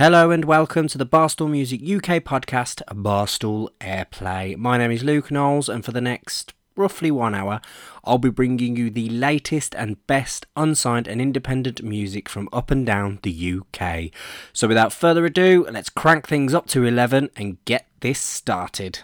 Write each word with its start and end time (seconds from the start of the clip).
Hello 0.00 0.30
and 0.30 0.46
welcome 0.46 0.88
to 0.88 0.96
the 0.96 1.04
Barstool 1.04 1.50
Music 1.50 1.82
UK 1.82 2.24
podcast, 2.24 2.80
Barstool 2.86 3.68
Airplay. 3.82 4.56
My 4.56 4.78
name 4.78 4.90
is 4.90 5.04
Luke 5.04 5.30
Knowles, 5.30 5.68
and 5.68 5.84
for 5.84 5.92
the 5.92 6.00
next 6.00 6.54
roughly 6.74 7.10
one 7.10 7.34
hour, 7.34 7.60
I'll 8.04 8.16
be 8.16 8.30
bringing 8.30 8.76
you 8.76 8.88
the 8.88 9.10
latest 9.10 9.74
and 9.74 10.06
best 10.06 10.46
unsigned 10.56 11.06
and 11.06 11.20
independent 11.20 11.82
music 11.82 12.30
from 12.30 12.48
up 12.50 12.70
and 12.70 12.86
down 12.86 13.18
the 13.22 13.60
UK. 13.60 14.10
So 14.54 14.66
without 14.66 14.94
further 14.94 15.26
ado, 15.26 15.66
let's 15.70 15.90
crank 15.90 16.26
things 16.26 16.54
up 16.54 16.66
to 16.68 16.86
11 16.86 17.28
and 17.36 17.62
get 17.66 17.86
this 18.00 18.20
started. 18.20 19.00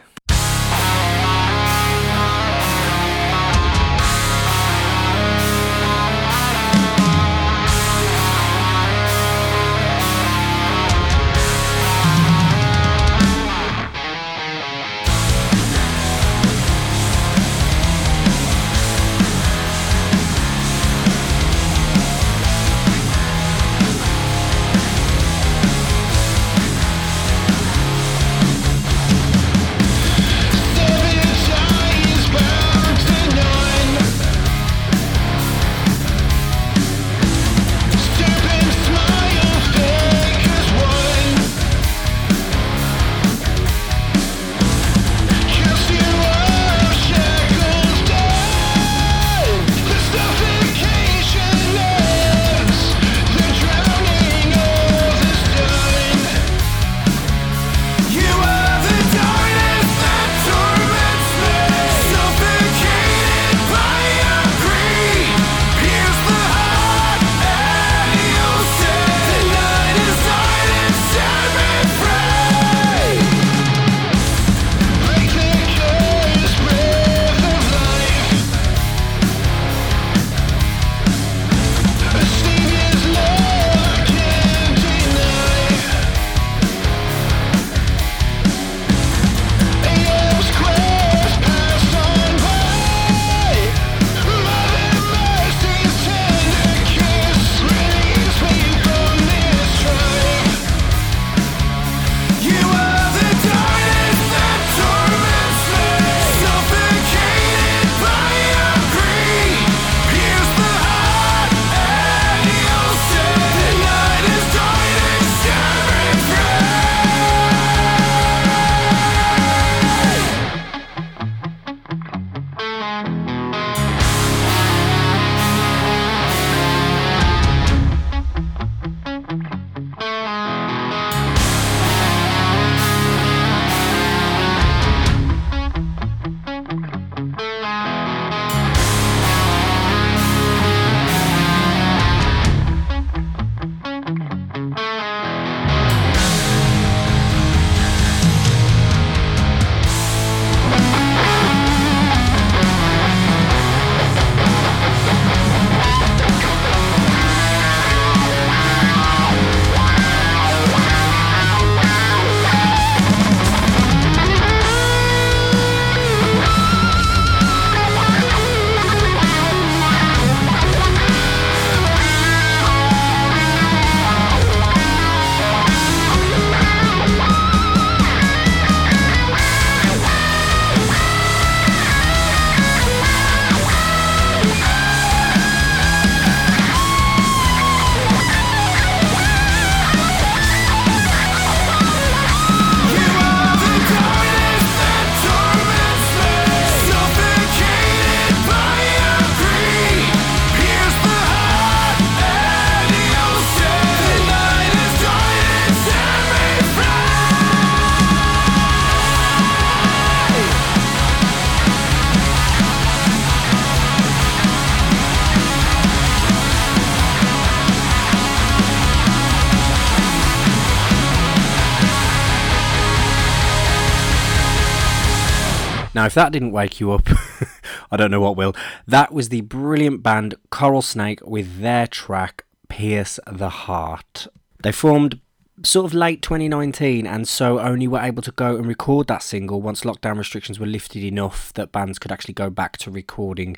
Now, 225.96 226.04
if 226.04 226.12
that 226.12 226.30
didn't 226.30 226.52
wake 226.52 226.78
you 226.78 226.92
up, 226.92 227.08
I 227.90 227.96
don't 227.96 228.10
know 228.10 228.20
what 228.20 228.36
will. 228.36 228.54
That 228.86 229.14
was 229.14 229.30
the 229.30 229.40
brilliant 229.40 230.02
band 230.02 230.34
Coral 230.50 230.82
Snake 230.82 231.26
with 231.26 231.60
their 231.60 231.86
track 231.86 232.44
Pierce 232.68 233.18
the 233.26 233.48
Heart. 233.48 234.26
They 234.62 234.72
formed 234.72 235.20
sort 235.62 235.86
of 235.86 235.94
late 235.94 236.20
2019 236.20 237.06
and 237.06 237.26
so 237.26 237.58
only 237.58 237.88
were 237.88 238.00
able 238.00 238.22
to 238.22 238.32
go 238.32 238.56
and 238.56 238.66
record 238.66 239.06
that 239.06 239.22
single 239.22 239.62
once 239.62 239.82
lockdown 239.82 240.18
restrictions 240.18 240.60
were 240.60 240.66
lifted 240.66 241.02
enough 241.02 241.52
that 241.54 241.72
bands 241.72 241.98
could 241.98 242.12
actually 242.12 242.34
go 242.34 242.50
back 242.50 242.76
to 242.76 242.90
recording 242.90 243.56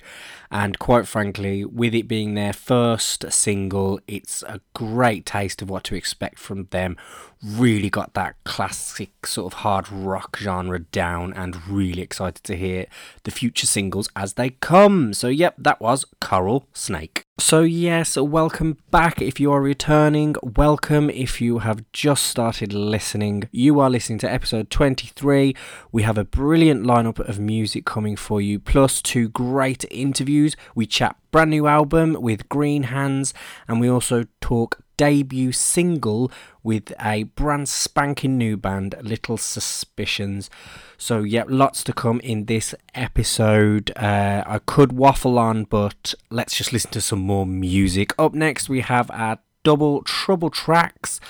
and 0.50 0.78
quite 0.78 1.08
frankly 1.08 1.64
with 1.64 1.94
it 1.94 2.06
being 2.06 2.34
their 2.34 2.52
first 2.52 3.24
single 3.32 3.98
it's 4.06 4.42
a 4.44 4.60
great 4.74 5.26
taste 5.26 5.60
of 5.60 5.68
what 5.68 5.82
to 5.82 5.96
expect 5.96 6.38
from 6.38 6.64
them 6.70 6.96
really 7.42 7.90
got 7.90 8.14
that 8.14 8.36
classic 8.44 9.26
sort 9.26 9.52
of 9.52 9.60
hard 9.60 9.90
rock 9.90 10.36
genre 10.38 10.78
down 10.78 11.32
and 11.34 11.66
really 11.68 12.02
excited 12.02 12.42
to 12.44 12.56
hear 12.56 12.86
the 13.24 13.30
future 13.30 13.66
singles 13.66 14.08
as 14.16 14.34
they 14.34 14.50
come. 14.50 15.12
So, 15.14 15.28
yep, 15.28 15.54
that 15.58 15.80
was 15.80 16.04
Coral 16.20 16.66
Snake. 16.72 17.27
So, 17.40 17.60
yes, 17.60 18.16
welcome 18.16 18.78
back 18.90 19.22
if 19.22 19.38
you 19.38 19.52
are 19.52 19.62
returning. 19.62 20.34
Welcome 20.42 21.08
if 21.08 21.40
you 21.40 21.60
have 21.60 21.84
just 21.92 22.24
started 22.24 22.72
listening. 22.72 23.48
You 23.52 23.78
are 23.78 23.88
listening 23.88 24.18
to 24.18 24.30
episode 24.30 24.70
23. 24.70 25.54
We 25.92 26.02
have 26.02 26.18
a 26.18 26.24
brilliant 26.24 26.84
lineup 26.84 27.20
of 27.20 27.38
music 27.38 27.84
coming 27.86 28.16
for 28.16 28.40
you, 28.40 28.58
plus 28.58 29.00
two 29.00 29.28
great 29.28 29.84
interviews. 29.88 30.56
We 30.74 30.86
chat 30.86 31.14
brand 31.30 31.50
new 31.50 31.68
album 31.68 32.16
with 32.20 32.48
Green 32.48 32.82
Hands, 32.84 33.32
and 33.68 33.80
we 33.80 33.88
also 33.88 34.24
talk 34.40 34.80
debut 34.96 35.52
single 35.52 36.32
with 36.64 36.92
a 37.00 37.22
brand 37.22 37.68
spanking 37.68 38.36
new 38.36 38.56
band, 38.56 38.96
Little 39.00 39.36
Suspicions. 39.36 40.50
So, 41.00 41.22
yeah, 41.22 41.44
lots 41.46 41.84
to 41.84 41.92
come 41.92 42.18
in 42.20 42.46
this 42.46 42.74
episode. 42.92 43.92
Uh, 43.94 44.42
I 44.44 44.58
could 44.58 44.92
waffle 44.92 45.38
on, 45.38 45.62
but 45.62 46.12
let's 46.28 46.56
just 46.56 46.72
listen 46.72 46.90
to 46.90 47.00
some 47.00 47.20
more 47.20 47.46
music. 47.46 48.12
Up 48.18 48.34
next, 48.34 48.68
we 48.68 48.80
have 48.80 49.08
our 49.12 49.38
double 49.62 50.02
trouble 50.02 50.50
tracks, 50.50 51.20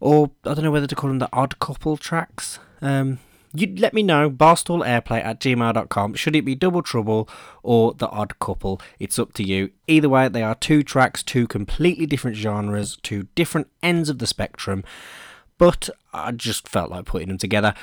or 0.00 0.30
I 0.44 0.54
don't 0.54 0.64
know 0.64 0.70
whether 0.70 0.86
to 0.86 0.94
call 0.94 1.08
them 1.08 1.18
the 1.18 1.28
odd 1.34 1.58
couple 1.58 1.98
tracks. 1.98 2.58
Um, 2.80 3.18
you 3.52 3.74
let 3.76 3.92
me 3.92 4.02
know 4.02 4.30
barstoolairplay 4.30 5.24
at 5.24 5.38
gmail.com 5.38 6.14
should 6.14 6.34
it 6.34 6.44
be 6.44 6.56
double 6.56 6.82
trouble 6.82 7.28
or 7.62 7.94
the 7.94 8.08
odd 8.08 8.36
couple 8.40 8.80
it's 8.98 9.18
up 9.18 9.32
to 9.32 9.44
you 9.44 9.70
either 9.86 10.08
way 10.08 10.28
they 10.28 10.42
are 10.42 10.56
two 10.56 10.82
tracks 10.82 11.22
two 11.22 11.46
completely 11.46 12.04
different 12.04 12.36
genres 12.36 12.98
two 13.02 13.28
different 13.36 13.68
ends 13.80 14.08
of 14.08 14.18
the 14.18 14.26
spectrum 14.26 14.82
but 15.56 15.88
i 16.12 16.32
just 16.32 16.68
felt 16.68 16.90
like 16.90 17.04
putting 17.04 17.28
them 17.28 17.38
together 17.38 17.74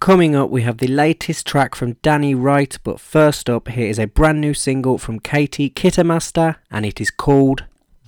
Coming 0.00 0.36
up, 0.36 0.50
we 0.50 0.62
have 0.62 0.78
the 0.78 0.86
latest 0.86 1.46
track 1.46 1.74
from 1.74 1.94
Danny 2.02 2.34
Wright, 2.34 2.78
but 2.84 3.00
first 3.00 3.50
up, 3.50 3.68
here 3.68 3.88
is 3.88 3.98
a 3.98 4.06
brand 4.06 4.40
new 4.40 4.54
single 4.54 4.96
from 4.96 5.18
Katie 5.18 5.70
Kittermaster, 5.70 6.56
and 6.70 6.86
it 6.86 7.00
is 7.00 7.10
called 7.10 7.64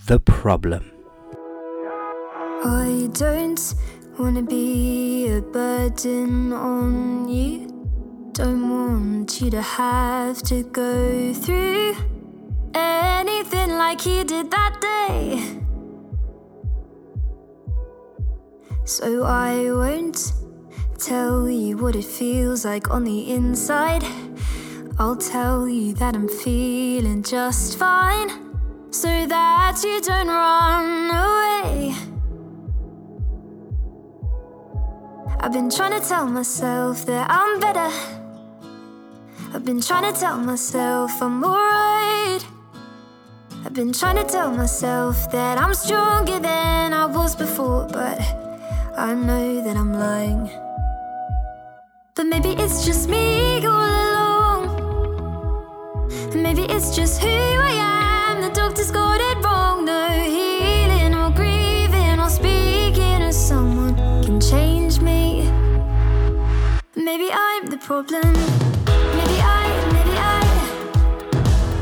The 0.06 0.20
Problem. 0.20 0.92
I 2.64 3.08
don't 3.12 3.74
wanna 4.18 4.42
be 4.42 5.28
a 5.28 5.40
burden 5.40 6.52
on 6.52 7.28
you. 7.28 7.66
Don't 8.32 8.70
want 8.70 9.40
you 9.40 9.50
to 9.50 9.62
have 9.62 10.42
to 10.44 10.62
go 10.62 11.34
through 11.34 11.96
anything 12.72 13.70
like 13.70 14.06
you 14.06 14.22
did 14.24 14.50
that 14.50 14.80
day. 14.80 15.60
So 18.84 19.24
I 19.24 19.70
won't 19.72 20.32
tell 21.00 21.48
you 21.48 21.78
what 21.78 21.96
it 21.96 22.04
feels 22.04 22.66
like 22.66 22.90
on 22.90 23.04
the 23.04 23.30
inside. 23.30 24.04
I'll 24.98 25.16
tell 25.16 25.66
you 25.66 25.94
that 25.94 26.14
I'm 26.14 26.28
feeling 26.28 27.22
just 27.22 27.78
fine 27.78 28.28
so 28.90 29.08
that 29.08 29.80
you 29.82 30.02
don't 30.02 30.28
run 30.28 31.10
away. 31.10 31.94
I've 35.40 35.52
been 35.52 35.70
trying 35.70 35.98
to 35.98 36.06
tell 36.06 36.26
myself 36.26 37.06
that 37.06 37.30
I'm 37.30 37.60
better. 37.60 37.90
I've 39.54 39.64
been 39.64 39.80
trying 39.80 40.12
to 40.12 40.20
tell 40.20 40.36
myself 40.36 41.22
I'm 41.22 41.42
alright. 41.42 42.44
I've 43.64 43.72
been 43.72 43.94
trying 43.94 44.16
to 44.16 44.30
tell 44.30 44.50
myself 44.50 45.32
that 45.32 45.56
I'm 45.56 45.72
stronger 45.72 46.38
than 46.38 46.92
I 46.92 47.06
was 47.06 47.34
before, 47.34 47.86
but 47.86 48.20
I 48.98 49.14
know 49.14 49.64
that 49.64 49.78
I'm 49.78 49.94
lying. 49.94 50.69
But 52.20 52.26
maybe 52.26 52.50
it's 52.50 52.84
just 52.84 53.08
me 53.08 53.64
all 53.64 53.92
along. 54.02 54.62
Maybe 56.34 56.64
it's 56.64 56.94
just 56.94 57.18
who 57.22 57.28
I 57.28 57.72
am. 57.80 58.42
The 58.42 58.50
doctor's 58.50 58.90
got 58.90 59.18
it 59.22 59.42
wrong. 59.42 59.86
No 59.86 60.06
healing 60.10 61.14
or 61.14 61.30
grieving 61.30 62.20
or 62.20 62.28
speaking 62.28 63.20
to 63.20 63.32
someone 63.32 63.94
can 64.22 64.38
change 64.38 65.00
me. 65.00 65.50
Maybe 66.94 67.30
I'm 67.32 67.64
the 67.64 67.78
problem. 67.78 68.34
Maybe 69.16 69.38
I, 69.40 69.66
maybe 69.94 70.14
I, 70.36 70.42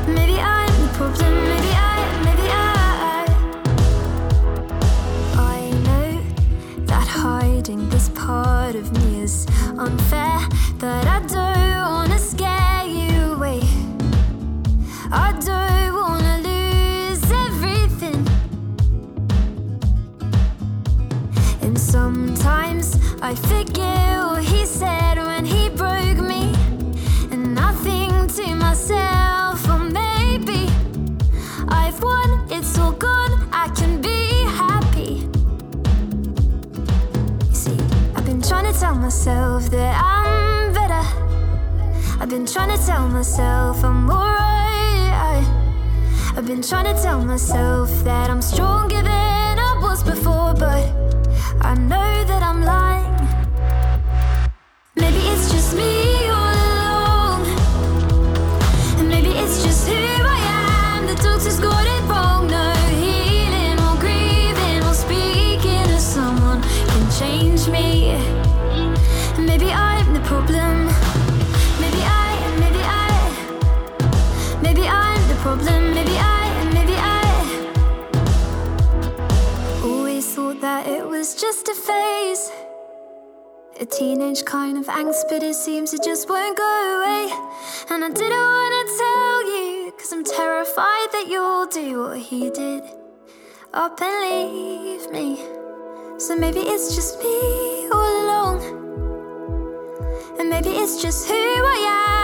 maybe 0.07 0.39
I'm 0.39 0.71
the 0.81 0.87
problem. 0.93 1.28
Unfair, 9.79 10.39
but 10.77 11.07
I 11.07 11.19
don't 11.25 11.91
wanna 11.93 12.19
scare 12.19 12.83
you 12.85 13.33
away. 13.33 13.61
I 15.09 15.31
don't 15.49 15.93
wanna 16.01 16.35
lose 16.49 17.23
everything. 17.47 18.27
And 21.61 21.79
sometimes 21.79 22.97
I 23.21 23.35
forget 23.35 24.17
what 24.27 24.43
he 24.43 24.65
said 24.65 25.17
when 25.17 25.45
he 25.45 25.69
broke 25.69 26.21
me. 26.31 26.53
And 27.31 27.57
I 27.57 27.71
think 27.85 28.35
to 28.35 28.55
myself, 28.55 29.65
or 29.69 29.79
maybe 29.79 30.67
I've 31.69 32.01
won, 32.03 32.29
it's 32.51 32.77
all 32.77 32.91
gone, 32.91 33.33
I 33.53 33.69
can 33.69 34.01
be 34.01 34.19
happy. 34.61 35.13
You 37.49 37.55
see, 37.55 37.77
I've 38.15 38.25
been 38.25 38.41
trying 38.41 38.67
to 38.71 38.77
tell 38.77 38.95
myself 38.95 39.48
that 39.67 40.01
I'm 40.01 40.73
better. 40.73 41.03
I've 42.21 42.29
been 42.29 42.45
trying 42.45 42.75
to 42.77 42.85
tell 42.85 43.07
myself 43.07 43.83
I'm 43.83 44.09
alright. 44.09 45.45
I've 46.37 46.47
been 46.47 46.61
trying 46.61 46.85
to 46.93 47.01
tell 47.01 47.21
myself 47.23 47.89
that 48.05 48.29
I'm 48.29 48.41
stronger 48.41 49.01
than 49.01 49.59
I 49.59 49.79
was 49.81 50.03
before, 50.03 50.53
but 50.53 50.85
I 51.61 51.75
know 51.75 52.23
that 52.25 52.41
I'm 52.41 52.63
lying. 52.63 52.88
Phase. 81.89 82.51
A 83.79 83.85
teenage 83.85 84.45
kind 84.45 84.77
of 84.77 84.85
angst, 84.87 85.23
but 85.29 85.41
it 85.43 85.55
seems 85.55 85.93
it 85.93 86.03
just 86.03 86.29
won't 86.29 86.57
go 86.57 86.71
away. 86.95 87.23
And 87.91 88.03
I 88.07 88.09
didn't 88.21 88.47
wanna 88.57 88.83
tell 89.01 89.37
you, 89.53 89.93
cause 89.97 90.11
I'm 90.13 90.23
terrified 90.23 91.09
that 91.15 91.25
you'll 91.31 91.67
do 91.67 91.87
what 92.03 92.19
he 92.29 92.49
did 92.49 92.83
up 93.73 94.01
and 94.01 94.15
leave 94.25 95.05
me. 95.11 95.27
So 96.17 96.35
maybe 96.35 96.61
it's 96.73 96.95
just 96.95 97.19
me 97.23 97.89
all 97.95 98.13
along. 98.23 98.57
And 100.39 100.49
maybe 100.49 100.71
it's 100.81 101.01
just 101.01 101.27
who 101.29 101.33
I 101.75 101.79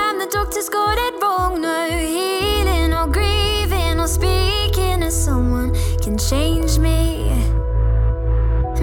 am. 0.10 0.20
The 0.20 0.30
doctor's 0.38 0.70
got 0.70 0.98
it 0.98 1.14
wrong. 1.22 1.62
No 1.62 1.80
healing 1.90 2.94
or 2.94 3.08
grieving 3.08 4.00
or 4.00 4.08
speaking 4.08 5.00
to 5.02 5.12
someone 5.12 5.70
can 6.04 6.18
change. 6.18 6.65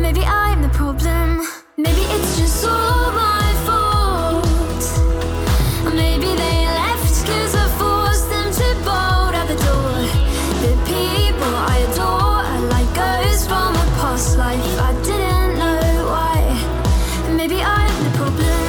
Maybe 0.03 0.25
I'm 0.25 0.61
the 0.63 0.69
problem. 0.71 1.47
Maybe 1.77 2.03
it's 2.17 2.37
just 2.37 2.67
all 2.67 3.13
my 3.13 3.49
fault. 3.67 4.85
Maybe 5.95 6.27
they 6.43 6.59
left 6.81 7.25
cause 7.25 7.55
I 7.55 7.67
forced 7.79 8.29
them 8.29 8.49
to 8.59 8.69
bolt 8.85 9.35
out 9.41 9.47
the 9.47 9.59
door. 9.69 9.95
The 10.65 10.73
people 10.91 11.55
I 11.75 11.79
adore 11.89 12.43
are 12.53 12.65
like 12.75 12.91
ghosts 12.99 13.47
from 13.47 13.77
a 13.77 13.87
past 14.01 14.37
life. 14.37 14.81
I 14.89 14.93
didn't 15.09 15.59
know 15.61 15.87
why. 16.13 16.41
Maybe 17.39 17.63
I'm 17.63 17.97
the 18.07 18.13
problem. 18.19 18.65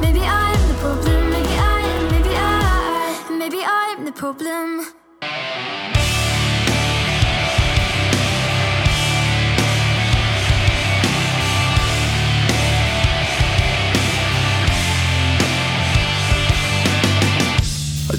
Maybe 0.00 0.20
I'm 0.20 0.62
the 0.68 0.76
problem. 0.84 1.30
Maybe 1.30 1.54
I, 1.58 1.82
maybe 2.12 2.32
I, 2.36 3.36
maybe 3.36 3.60
I'm 3.64 4.04
the 4.04 4.12
problem. 4.12 4.93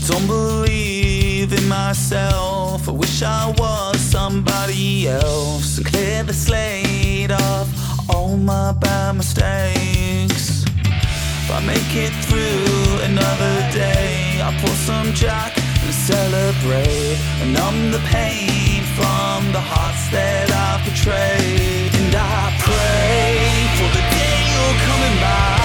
Don't 0.08 0.28
believe 0.28 1.52
in 1.52 1.68
myself. 1.68 2.88
I 2.88 2.92
wish 2.92 3.24
I 3.24 3.54
was 3.58 4.00
somebody 4.00 5.08
else 5.08 5.80
clear 5.80 6.24
the 6.24 6.34
slate 6.34 7.32
of 7.32 7.66
all 8.10 8.38
my 8.38 8.72
bad 8.74 9.16
mistakes. 9.16 10.64
If 10.64 11.52
I 11.52 11.60
make 11.66 11.92
it 12.06 12.14
through 12.26 13.04
another 13.10 13.56
day, 13.72 14.42
I 14.42 14.56
pour 14.62 14.76
some 14.90 15.12
Jack 15.14 15.58
and 15.58 15.94
celebrate 15.94 17.18
and 17.42 17.54
numb 17.54 17.92
the 17.92 18.04
pain 18.10 18.84
from 18.98 19.52
the 19.54 19.62
hearts 19.62 20.10
that 20.12 20.52
I've 20.52 20.86
betrayed. 20.86 21.94
And 22.00 22.14
I 22.14 22.54
pray 22.62 23.34
for 23.78 23.90
the 23.98 24.04
day 24.14 24.38
you're 24.54 24.80
coming 24.86 25.20
back. 25.20 25.65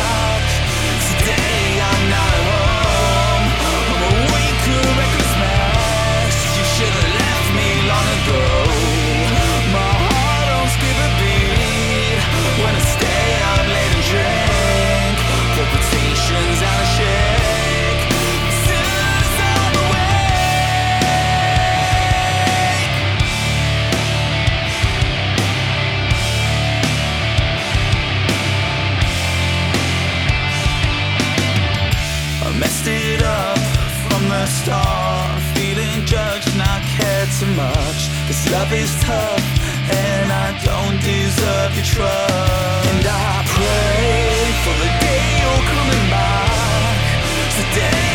so 37.40 37.46
much. 37.56 38.00
This 38.28 38.52
love 38.52 38.70
is 38.72 38.92
tough, 39.00 39.46
and 39.90 40.30
I 40.30 40.48
don't 40.62 41.00
deserve 41.00 41.74
your 41.74 41.84
trust. 41.84 42.86
And 42.92 43.06
I 43.06 43.32
pray 43.56 44.40
for 44.62 44.74
the 44.82 44.90
day 45.04 45.24
you're 45.40 45.64
coming 45.72 46.04
back. 46.10 46.96
Today. 47.56 48.09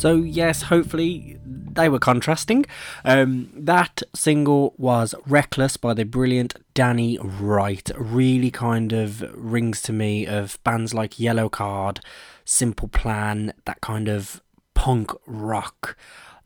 So 0.00 0.14
yes, 0.14 0.62
hopefully 0.62 1.36
they 1.44 1.90
were 1.90 1.98
contrasting. 1.98 2.64
Um, 3.04 3.50
that 3.54 4.02
single 4.14 4.72
was 4.78 5.14
"Reckless" 5.26 5.76
by 5.76 5.92
the 5.92 6.04
brilliant 6.04 6.54
Danny 6.72 7.18
Wright. 7.20 7.90
Really 7.98 8.50
kind 8.50 8.94
of 8.94 9.20
rings 9.36 9.82
to 9.82 9.92
me 9.92 10.26
of 10.26 10.58
bands 10.64 10.94
like 10.94 11.16
Yellowcard, 11.16 11.98
Simple 12.46 12.88
Plan, 12.88 13.52
that 13.66 13.82
kind 13.82 14.08
of 14.08 14.40
punk 14.72 15.12
rock. 15.26 15.98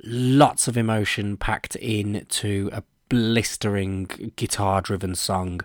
Lots 0.03 0.67
of 0.67 0.77
emotion 0.77 1.37
packed 1.37 1.77
into 1.77 2.71
a 2.73 2.83
blistering 3.09 4.33
guitar-driven 4.35 5.15
song 5.15 5.61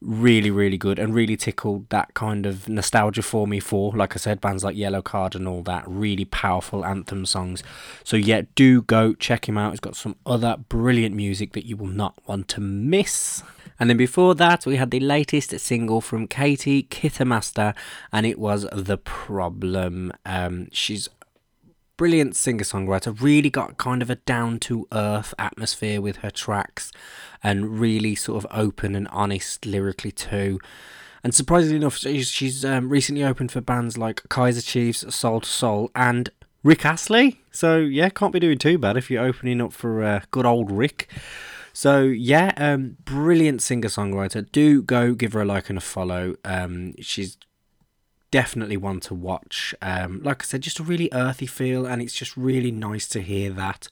really 0.00 0.50
really 0.50 0.78
good 0.78 0.98
and 0.98 1.14
really 1.14 1.36
tickled 1.36 1.88
that 1.90 2.14
kind 2.14 2.46
of 2.46 2.68
nostalgia 2.68 3.20
for 3.20 3.46
me 3.46 3.60
for 3.60 3.92
like 3.94 4.14
i 4.14 4.18
said 4.18 4.40
bands 4.40 4.64
like 4.64 4.74
Yellowcard 4.74 5.34
and 5.34 5.46
all 5.46 5.62
that 5.62 5.84
really 5.86 6.24
powerful 6.24 6.84
anthem 6.84 7.26
songs. 7.26 7.62
So 8.04 8.16
yeah 8.16 8.42
do 8.54 8.82
go 8.82 9.14
check 9.14 9.48
him 9.48 9.58
out. 9.58 9.72
He's 9.72 9.80
got 9.80 9.96
some 9.96 10.16
other 10.24 10.56
brilliant 10.68 11.14
music 11.14 11.52
that 11.52 11.66
you 11.66 11.76
will 11.76 11.86
not 11.86 12.14
want 12.26 12.48
to 12.48 12.60
miss. 12.60 13.42
And 13.78 13.88
then 13.88 13.96
before 13.96 14.34
that 14.36 14.66
we 14.66 14.76
had 14.76 14.90
the 14.90 15.00
latest 15.00 15.58
single 15.60 16.00
from 16.00 16.26
katie 16.26 16.84
kittermaster 16.84 17.74
and 18.12 18.24
it 18.26 18.38
was 18.38 18.66
the 18.72 18.96
problem. 18.96 20.12
Um 20.24 20.68
she's 20.72 21.08
brilliant 22.00 22.34
singer 22.34 22.64
songwriter, 22.64 23.14
really 23.20 23.50
got 23.50 23.76
kind 23.76 24.00
of 24.00 24.08
a 24.08 24.14
down 24.14 24.58
to 24.58 24.88
earth 24.90 25.34
atmosphere 25.38 26.00
with 26.00 26.16
her 26.16 26.30
tracks 26.30 26.90
and 27.42 27.78
really 27.78 28.14
sort 28.14 28.42
of 28.42 28.50
open 28.50 28.94
and 28.94 29.06
honest 29.08 29.66
lyrically 29.66 30.10
too. 30.10 30.58
And 31.22 31.34
surprisingly 31.34 31.76
enough, 31.76 31.98
she's, 31.98 32.64
um, 32.64 32.88
recently 32.88 33.22
opened 33.22 33.52
for 33.52 33.60
bands 33.60 33.98
like 33.98 34.22
Kaiser 34.30 34.62
Chiefs, 34.62 35.14
Soul 35.14 35.40
II 35.40 35.44
Soul, 35.44 35.90
and 35.94 36.30
Rick 36.64 36.86
Astley. 36.86 37.42
So 37.50 37.76
yeah, 37.76 38.08
can't 38.08 38.32
be 38.32 38.40
doing 38.40 38.56
too 38.56 38.78
bad 38.78 38.96
if 38.96 39.10
you're 39.10 39.22
opening 39.22 39.60
up 39.60 39.74
for 39.74 40.02
uh, 40.02 40.20
good 40.30 40.46
old 40.46 40.70
Rick. 40.70 41.06
So 41.74 42.00
yeah, 42.04 42.54
um, 42.56 42.96
brilliant 43.04 43.60
singer 43.60 43.88
songwriter. 43.88 44.50
Do 44.50 44.82
go 44.82 45.12
give 45.12 45.34
her 45.34 45.42
a 45.42 45.44
like 45.44 45.68
and 45.68 45.76
a 45.76 45.82
follow. 45.82 46.36
Um, 46.46 46.94
she's 47.02 47.36
definitely 48.30 48.76
one 48.76 49.00
to 49.00 49.14
watch. 49.14 49.74
Um, 49.82 50.22
like 50.22 50.42
I 50.42 50.44
said, 50.44 50.62
just 50.62 50.78
a 50.78 50.82
really 50.82 51.08
earthy 51.12 51.46
feel, 51.46 51.86
and 51.86 52.00
it's 52.00 52.14
just 52.14 52.36
really 52.36 52.70
nice 52.70 53.08
to 53.08 53.20
hear 53.20 53.50
that 53.50 53.88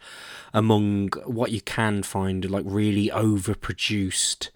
among 0.55 1.11
what 1.25 1.51
you 1.51 1.61
can 1.61 2.03
find 2.03 2.49
like 2.51 2.65
really 2.67 3.09
overproduced, 3.09 4.51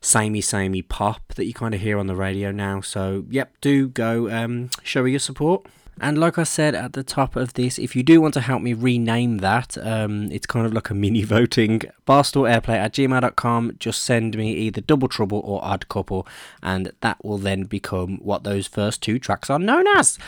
samey 0.00 0.40
samey 0.40 0.82
pop 0.82 1.34
that 1.34 1.46
you 1.46 1.54
kind 1.54 1.74
of 1.74 1.80
hear 1.80 1.98
on 1.98 2.06
the 2.06 2.16
radio 2.16 2.50
now. 2.50 2.80
So 2.80 3.24
yep, 3.30 3.54
do 3.60 3.88
go 3.88 4.30
um, 4.30 4.70
show 4.82 5.04
your 5.04 5.20
support. 5.20 5.66
And 6.00 6.18
like 6.18 6.38
I 6.38 6.44
said 6.44 6.74
at 6.74 6.92
the 6.92 7.02
top 7.02 7.36
of 7.36 7.54
this, 7.54 7.78
if 7.78 7.94
you 7.96 8.02
do 8.02 8.20
want 8.20 8.34
to 8.34 8.40
help 8.40 8.62
me 8.62 8.72
rename 8.72 9.38
that, 9.38 9.76
um, 9.78 10.30
it's 10.30 10.46
kind 10.46 10.66
of 10.66 10.72
like 10.72 10.90
a 10.90 10.94
mini 11.04 11.22
voting. 11.22 11.82
Barstoolairplay 12.06 12.76
at 12.76 12.94
gmail.com. 12.94 13.76
Just 13.78 14.02
send 14.02 14.36
me 14.36 14.52
either 14.52 14.80
Double 14.80 15.08
Trouble 15.08 15.40
or 15.44 15.64
Odd 15.64 15.88
Couple, 15.88 16.26
and 16.62 16.92
that 17.00 17.22
will 17.24 17.38
then 17.38 17.64
become 17.64 18.18
what 18.18 18.44
those 18.44 18.66
first 18.66 19.02
two 19.02 19.18
tracks 19.18 19.50
are 19.50 19.58
known 19.58 19.86
as. 19.88 20.18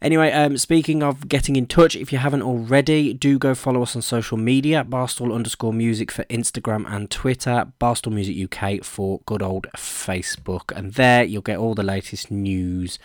Anyway, 0.00 0.30
um, 0.30 0.56
speaking 0.56 1.02
of 1.02 1.28
getting 1.28 1.56
in 1.56 1.66
touch, 1.66 1.96
if 1.96 2.12
you 2.12 2.18
haven't 2.18 2.42
already, 2.42 3.12
do 3.12 3.36
go 3.36 3.52
follow 3.52 3.82
us 3.82 3.96
on 3.96 4.02
social 4.02 4.36
media. 4.36 4.84
Barstool 4.84 5.34
underscore 5.34 5.72
music 5.72 6.12
for 6.12 6.22
Instagram 6.24 6.88
and 6.88 7.10
Twitter. 7.10 7.66
Barstool 7.80 8.12
Music 8.12 8.36
UK 8.52 8.84
for 8.84 9.20
good 9.26 9.42
old 9.42 9.66
Facebook. 9.76 10.70
And 10.76 10.92
there 10.92 11.24
you'll 11.24 11.42
get 11.42 11.58
all 11.58 11.74
the 11.74 11.82
latest 11.82 12.30
news 12.30 13.00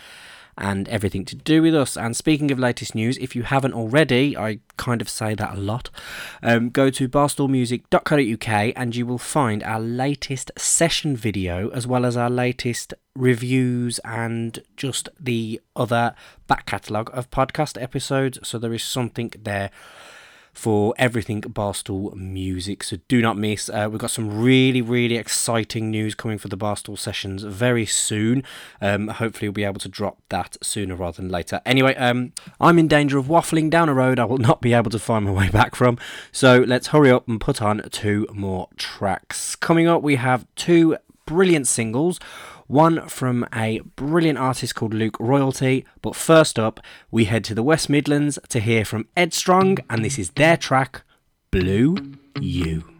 and 0.57 0.87
everything 0.89 1.25
to 1.25 1.35
do 1.35 1.61
with 1.61 1.75
us. 1.75 1.97
And 1.97 2.15
speaking 2.15 2.51
of 2.51 2.59
latest 2.59 2.95
news, 2.95 3.17
if 3.17 3.35
you 3.35 3.43
haven't 3.43 3.73
already, 3.73 4.37
I 4.37 4.59
kind 4.77 5.01
of 5.01 5.09
say 5.09 5.35
that 5.35 5.55
a 5.55 5.59
lot, 5.59 5.89
um, 6.41 6.69
go 6.69 6.89
to 6.89 7.09
barstoolmusic.co.uk 7.09 8.73
and 8.75 8.95
you 8.95 9.05
will 9.05 9.17
find 9.17 9.63
our 9.63 9.79
latest 9.79 10.51
session 10.57 11.15
video 11.15 11.69
as 11.69 11.87
well 11.87 12.05
as 12.05 12.17
our 12.17 12.29
latest 12.29 12.93
reviews 13.15 13.99
and 13.99 14.63
just 14.75 15.09
the 15.19 15.61
other 15.75 16.15
back 16.47 16.65
catalogue 16.65 17.09
of 17.13 17.29
podcast 17.29 17.81
episodes. 17.81 18.39
So 18.43 18.57
there 18.57 18.73
is 18.73 18.83
something 18.83 19.33
there 19.43 19.71
for 20.53 20.93
everything 20.97 21.41
Barstool 21.41 22.15
Music. 22.15 22.83
So 22.83 22.97
do 23.07 23.21
not 23.21 23.37
miss. 23.37 23.69
Uh, 23.69 23.87
we've 23.89 23.99
got 23.99 24.11
some 24.11 24.41
really, 24.41 24.81
really 24.81 25.17
exciting 25.17 25.89
news 25.89 26.15
coming 26.15 26.37
for 26.37 26.47
the 26.47 26.57
Barstool 26.57 26.97
sessions 26.97 27.43
very 27.43 27.85
soon. 27.85 28.43
Um, 28.79 29.07
hopefully, 29.07 29.49
we'll 29.49 29.53
be 29.53 29.63
able 29.63 29.79
to 29.81 29.89
drop 29.89 30.19
that 30.29 30.57
sooner 30.61 30.95
rather 30.95 31.17
than 31.17 31.29
later. 31.29 31.61
Anyway, 31.65 31.95
um, 31.95 32.33
I'm 32.61 32.79
in 32.79 32.87
danger 32.87 33.17
of 33.17 33.25
waffling 33.25 33.69
down 33.69 33.89
a 33.89 33.93
road 33.93 34.19
I 34.19 34.25
will 34.25 34.37
not 34.37 34.61
be 34.61 34.73
able 34.73 34.91
to 34.91 34.99
find 34.99 35.25
my 35.25 35.31
way 35.31 35.49
back 35.49 35.75
from. 35.75 35.97
So 36.31 36.63
let's 36.65 36.87
hurry 36.87 37.11
up 37.11 37.27
and 37.27 37.41
put 37.41 37.61
on 37.61 37.81
two 37.91 38.27
more 38.31 38.69
tracks. 38.77 39.55
Coming 39.55 39.87
up, 39.87 40.01
we 40.01 40.15
have 40.15 40.45
two 40.55 40.97
brilliant 41.25 41.67
singles 41.67 42.19
one 42.67 43.07
from 43.07 43.45
a 43.53 43.79
brilliant 43.95 44.39
artist 44.39 44.75
called 44.75 44.93
Luke 44.93 45.17
Royalty. 45.19 45.85
But 46.01 46.15
first 46.15 46.57
up, 46.57 46.79
we 47.11 47.25
head 47.25 47.43
to 47.45 47.55
the 47.55 47.63
West 47.63 47.89
Midlands 47.89 48.39
to 48.49 48.59
hear 48.59 48.85
from 48.85 49.07
Ed 49.15 49.33
Strong, 49.33 49.79
and 49.89 50.03
this 50.03 50.19
is 50.19 50.31
their 50.31 50.57
track, 50.57 51.03
Blue 51.51 51.95
You. 52.39 52.92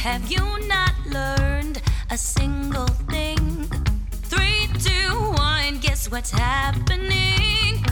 have 0.00 0.32
you 0.32 0.40
not 0.66 0.94
learned 1.04 1.82
a 2.10 2.16
single 2.16 2.86
thing? 3.12 3.36
Three, 4.32 4.66
two, 4.78 5.10
one, 5.32 5.78
guess 5.80 6.10
what's 6.10 6.30
happening? 6.30 7.84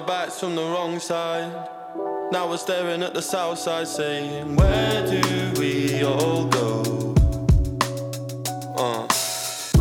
our 0.00 0.06
backs 0.06 0.40
from 0.40 0.54
the 0.54 0.62
wrong 0.62 0.98
side. 0.98 1.52
Now 2.32 2.48
we're 2.48 2.56
staring 2.56 3.02
at 3.02 3.12
the 3.12 3.20
south 3.20 3.58
side, 3.58 3.86
saying, 3.86 4.56
Where 4.56 5.06
do 5.06 5.60
we 5.60 6.02
all 6.04 6.46
go? 6.46 7.14
Uh. 8.76 9.06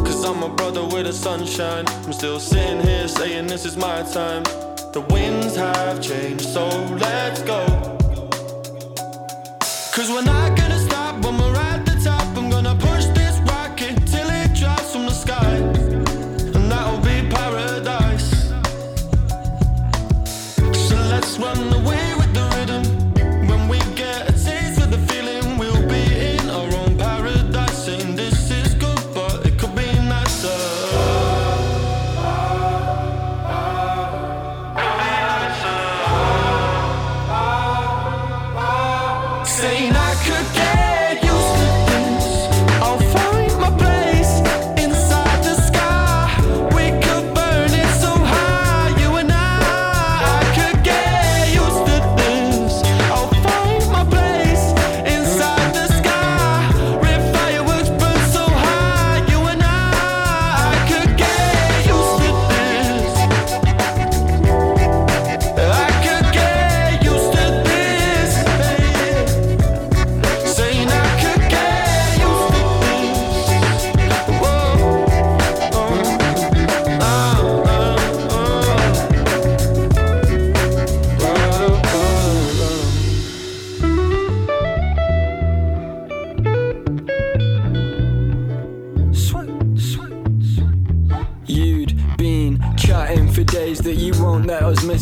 Cause 0.06 0.26
I'm 0.26 0.44
a 0.44 0.50
brother 0.50 0.84
with 0.84 1.06
the 1.06 1.14
sunshine. 1.14 1.86
I'm 1.88 2.12
still 2.12 2.40
sitting 2.40 2.82
here 2.82 3.08
saying, 3.08 3.48
This 3.48 3.66
is 3.66 3.78
my 3.78 4.02
time. 4.12 4.44
The 4.94 5.06
winds 5.10 5.56
have 5.56 6.02
changed, 6.02 6.46
so 6.46 6.68
let's 6.96 7.42
go. 7.44 7.66
Cause 9.94 10.10
we're 10.10 10.24
not 10.24 10.58
gonna 10.58 10.79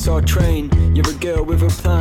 our 0.07 0.21
train. 0.21 0.69
You're 0.95 1.09
a 1.09 1.13
girl 1.13 1.43
with 1.43 1.63
a 1.63 1.69
plan, 1.69 1.96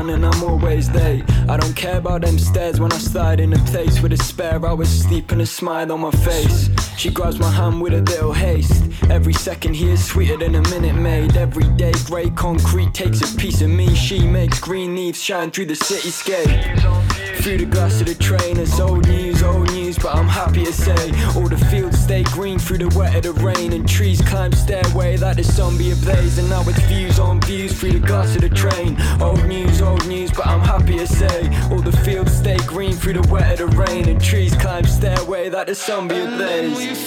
about 2.07 2.21
them 2.21 2.39
stairs 2.39 2.79
when 2.79 2.93
I 2.93 2.99
started 2.99 3.41
in 3.41 3.53
a 3.53 3.59
place 3.65 4.01
with 4.01 4.13
despair. 4.13 4.65
I 4.65 4.73
was 4.73 4.89
sleeping, 4.89 5.41
a 5.41 5.47
smile 5.47 5.91
on 5.91 6.01
my 6.03 6.13
face. 6.13 6.71
She 6.97 7.11
grabs 7.11 7.39
my 7.39 7.51
hand 7.51 7.81
with 7.81 7.95
a 7.95 8.01
little 8.01 8.33
haste. 8.33 8.85
Every 9.11 9.33
second 9.33 9.75
here 9.75 9.95
is 9.95 10.05
sweeter 10.05 10.37
than 10.37 10.55
a 10.55 10.63
minute 10.71 10.95
made. 10.95 11.37
Every 11.37 11.69
day, 11.77 11.93
grey 12.05 12.31
concrete 12.31 12.95
takes 12.95 13.21
a 13.21 13.37
piece 13.37 13.61
of 13.61 13.71
me. 13.71 13.95
She 13.95 14.21
makes 14.21 14.61
green 14.61 14.95
leaves 14.95 15.21
shine 15.21 15.51
through 15.51 15.67
the 15.67 15.75
cityscape. 15.75 17.17
Through 17.43 17.59
the 17.59 17.67
glass 17.67 18.01
of 18.01 18.07
the 18.07 18.15
train, 18.15 18.57
it's 18.57 18.81
old 18.81 19.07
news, 19.07 19.43
old 19.43 19.71
news, 19.73 19.99
but 19.99 20.15
I'm 20.15 20.27
happy 20.27 20.65
to 20.65 20.73
say 20.73 21.11
all 21.37 21.49
the 21.49 21.59
fields 21.71 21.99
stay 21.99 22.25
green 22.25 22.59
through 22.59 22.79
the 22.79 22.99
wet 22.99 23.15
of 23.15 23.23
the 23.23 23.33
rain, 23.35 23.73
and 23.73 23.89
trees 23.89 24.21
climb 24.23 24.53
stairway 24.53 25.17
like 25.17 25.37
the 25.37 25.45
sun 25.45 25.77
be 25.79 25.93
ablaze. 25.93 26.39
And 26.39 26.49
now 26.49 26.63
it's 26.67 26.81
views 26.83 27.19
on 27.19 27.41
views 27.43 27.79
through 27.79 27.93
the 27.93 28.07
glass 28.07 28.35
of 28.35 28.43
the 28.43 28.49
train. 28.49 28.97
Old 29.21 29.45
news, 29.47 29.81
old 29.81 30.07
news, 30.09 30.33
but 30.33 30.47
I'm 30.47 30.61
happy 30.61 30.99
to 30.99 31.07
say 31.07 31.47
all 31.71 31.81
the 31.81 31.96
fields 32.05 32.37
stay 32.37 32.57
green 32.67 32.93
through 32.93 33.15
the 33.15 33.29
wet 33.33 33.61
of 33.61 33.71
the 33.71 33.77
rain, 33.77 34.09
and 34.09 34.21
trees 34.23 34.55
climb 34.55 34.85
stairway 34.85 35.51
like 35.51 35.67
the 35.67 35.75
sun 35.75 36.09
be 36.09 36.19
ablaze. 36.19 37.07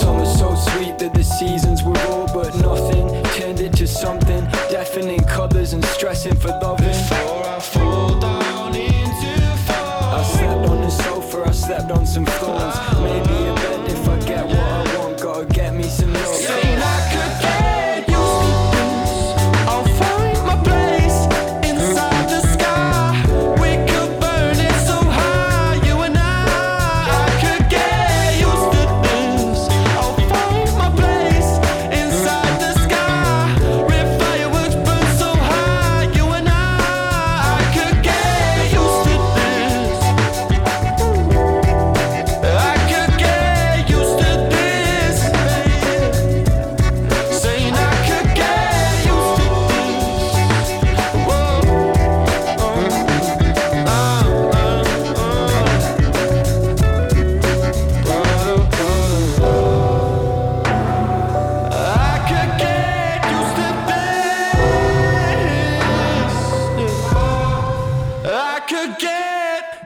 Summer's 0.00 0.38
so 0.38 0.54
sweet 0.54 0.98
that 0.98 1.12
the 1.14 1.24
seasons 1.24 1.82
were 1.82 1.98
all 2.08 2.26
but 2.32 2.54
nothing. 2.56 3.22
Turned 3.34 3.60
it 3.60 3.72
to 3.74 3.86
something 3.86 4.44
deafening 4.70 5.24
colours 5.24 5.72
and 5.72 5.84
stressing 5.84 6.36
for 6.36 6.48
loving. 6.48 6.88
Before 6.88 7.44
I 7.46 7.60
fall 7.60 8.20
down 8.20 8.74
into 8.74 9.56
fall, 9.66 10.14
I 10.14 10.22
slept 10.22 10.68
on 10.68 10.80
the 10.82 10.90
sofa, 10.90 11.44
I 11.46 11.52
slept 11.52 11.90
on 11.90 12.06
some 12.06 12.26
thorns. 12.26 12.69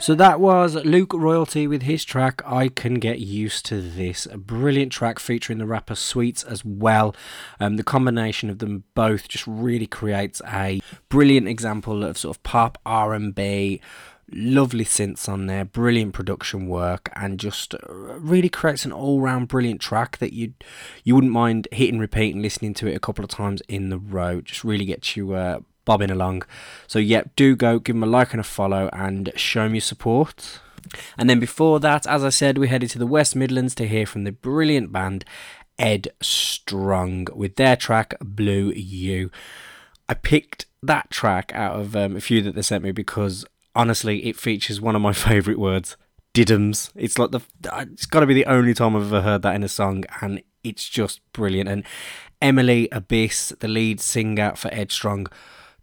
So 0.04 0.14
that 0.16 0.38
was 0.38 0.74
Luke 0.74 1.14
Royalty 1.14 1.66
with 1.66 1.84
his 1.84 2.04
track 2.04 2.42
I 2.44 2.68
Can 2.68 2.96
Get 2.96 3.20
Used 3.20 3.64
to 3.64 3.80
This. 3.80 4.26
A 4.26 4.36
brilliant 4.36 4.92
track 4.92 5.18
featuring 5.18 5.58
the 5.58 5.64
rapper 5.64 5.94
Sweets 5.94 6.42
as 6.42 6.62
well. 6.62 7.16
Um, 7.58 7.78
the 7.78 7.84
combination 7.84 8.50
of 8.50 8.58
them 8.58 8.84
both 8.94 9.28
just 9.28 9.46
really 9.46 9.86
creates 9.86 10.42
a 10.46 10.82
brilliant 11.08 11.48
example 11.48 12.04
of 12.04 12.18
sort 12.18 12.36
of 12.36 12.42
pop 12.42 12.76
R&B 12.84 13.80
lovely 14.30 14.84
synths 14.84 15.26
on 15.26 15.46
there, 15.46 15.64
brilliant 15.64 16.12
production 16.12 16.68
work, 16.68 17.10
and 17.16 17.40
just 17.40 17.74
really 17.88 18.50
creates 18.50 18.84
an 18.84 18.92
all-round 18.92 19.48
brilliant 19.48 19.80
track 19.80 20.18
that 20.18 20.34
you 20.34 20.52
you 21.02 21.14
wouldn't 21.14 21.32
mind 21.32 21.66
hitting 21.72 21.98
repeat 21.98 22.34
and 22.34 22.42
listening 22.42 22.74
to 22.74 22.86
it 22.86 22.94
a 22.94 23.00
couple 23.00 23.24
of 23.24 23.30
times 23.30 23.62
in 23.68 23.88
the 23.88 23.98
row. 23.98 24.42
Just 24.42 24.64
really 24.64 24.84
gets 24.84 25.16
you 25.16 25.32
uh, 25.32 25.60
bobbing 25.84 26.10
along. 26.10 26.42
So, 26.86 26.98
yeah, 26.98 27.24
do 27.36 27.56
go 27.56 27.78
give 27.78 27.96
them 27.96 28.02
a 28.02 28.06
like 28.06 28.32
and 28.32 28.40
a 28.40 28.44
follow 28.44 28.88
and 28.92 29.32
show 29.36 29.68
me 29.68 29.74
your 29.74 29.82
support. 29.82 30.60
And 31.16 31.30
then 31.30 31.40
before 31.40 31.80
that, 31.80 32.06
as 32.06 32.24
I 32.24 32.28
said, 32.28 32.58
we 32.58 32.68
headed 32.68 32.90
to 32.90 32.98
the 32.98 33.06
West 33.06 33.34
Midlands 33.34 33.74
to 33.76 33.88
hear 33.88 34.06
from 34.06 34.24
the 34.24 34.32
brilliant 34.32 34.92
band 34.92 35.24
Ed 35.78 36.08
Strong 36.20 37.28
with 37.34 37.56
their 37.56 37.76
track 37.76 38.14
Blue 38.20 38.70
You. 38.70 39.30
I 40.08 40.14
picked 40.14 40.66
that 40.82 41.10
track 41.10 41.52
out 41.54 41.80
of 41.80 41.96
um, 41.96 42.16
a 42.16 42.20
few 42.20 42.42
that 42.42 42.54
they 42.54 42.62
sent 42.62 42.84
me 42.84 42.92
because 42.92 43.44
honestly, 43.74 44.26
it 44.26 44.36
features 44.36 44.80
one 44.80 44.96
of 44.96 45.02
my 45.02 45.12
favourite 45.28 45.58
words, 45.58 45.96
diddums. 46.32 46.90
It's 46.94 47.18
like 47.18 47.30
the 47.30 47.40
it's 47.64 48.06
got 48.06 48.20
to 48.20 48.26
be 48.26 48.34
the 48.34 48.46
only 48.46 48.74
time 48.74 48.96
I've 48.96 49.02
ever 49.02 49.22
heard 49.22 49.42
that 49.42 49.54
in 49.54 49.62
a 49.62 49.68
song, 49.68 50.04
and 50.20 50.42
it's 50.62 50.88
just 50.88 51.20
brilliant. 51.32 51.68
And 51.68 51.84
Emily 52.40 52.88
Abyss, 52.92 53.54
the 53.60 53.68
lead 53.68 54.00
singer 54.00 54.54
for 54.56 54.72
Ed 54.72 54.92
Strong, 54.92 55.28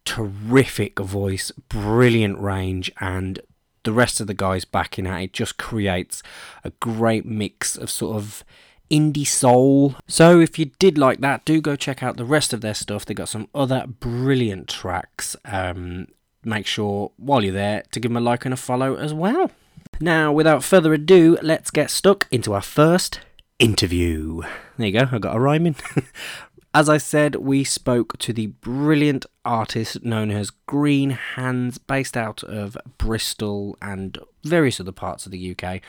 terrific 0.05 0.99
voice, 0.99 1.51
brilliant 1.69 2.39
range, 2.39 2.91
and 2.99 3.39
the 3.83 3.93
rest 3.93 4.19
of 4.21 4.27
the 4.27 4.33
guys 4.33 4.65
backing 4.65 5.07
at 5.07 5.21
it 5.21 5.33
just 5.33 5.57
creates 5.57 6.21
a 6.63 6.71
great 6.79 7.25
mix 7.25 7.75
of 7.75 7.89
sort 7.89 8.17
of 8.17 8.43
indie 8.91 9.25
soul. 9.25 9.95
So 10.07 10.39
if 10.39 10.59
you 10.59 10.65
did 10.77 10.97
like 10.97 11.21
that, 11.21 11.45
do 11.45 11.61
go 11.61 11.75
check 11.75 12.03
out 12.03 12.17
the 12.17 12.25
rest 12.25 12.53
of 12.53 12.61
their 12.61 12.73
stuff. 12.73 13.05
They 13.05 13.13
got 13.13 13.29
some 13.29 13.47
other 13.55 13.85
brilliant 13.87 14.67
tracks. 14.67 15.35
Um, 15.45 16.07
make 16.43 16.67
sure 16.67 17.11
while 17.17 17.43
you're 17.43 17.53
there 17.53 17.83
to 17.91 17.99
give 17.99 18.09
them 18.09 18.17
a 18.17 18.21
like 18.21 18.45
and 18.45 18.53
a 18.53 18.57
follow 18.57 18.95
as 18.95 19.13
well. 19.13 19.51
Now, 19.99 20.31
without 20.31 20.63
further 20.63 20.93
ado, 20.93 21.37
let's 21.41 21.71
get 21.71 21.89
stuck 21.89 22.27
into 22.31 22.53
our 22.53 22.61
first 22.61 23.19
interview. 23.59 24.41
There 24.77 24.87
you 24.87 24.99
go, 24.99 25.07
I 25.11 25.19
got 25.19 25.35
a 25.35 25.39
rhyme 25.39 25.67
in. 25.67 25.75
As 26.73 26.87
I 26.87 26.97
said, 26.97 27.35
we 27.35 27.65
spoke 27.65 28.17
to 28.19 28.31
the 28.31 28.47
brilliant 28.47 29.25
artist 29.43 30.05
known 30.05 30.31
as 30.31 30.51
Green 30.67 31.09
Hands, 31.09 31.77
based 31.77 32.15
out 32.15 32.43
of 32.43 32.77
Bristol 32.97 33.77
and 33.81 34.17
various 34.45 34.79
other 34.79 34.93
parts 34.93 35.25
of 35.25 35.33
the 35.33 35.55
UK. 35.55 35.81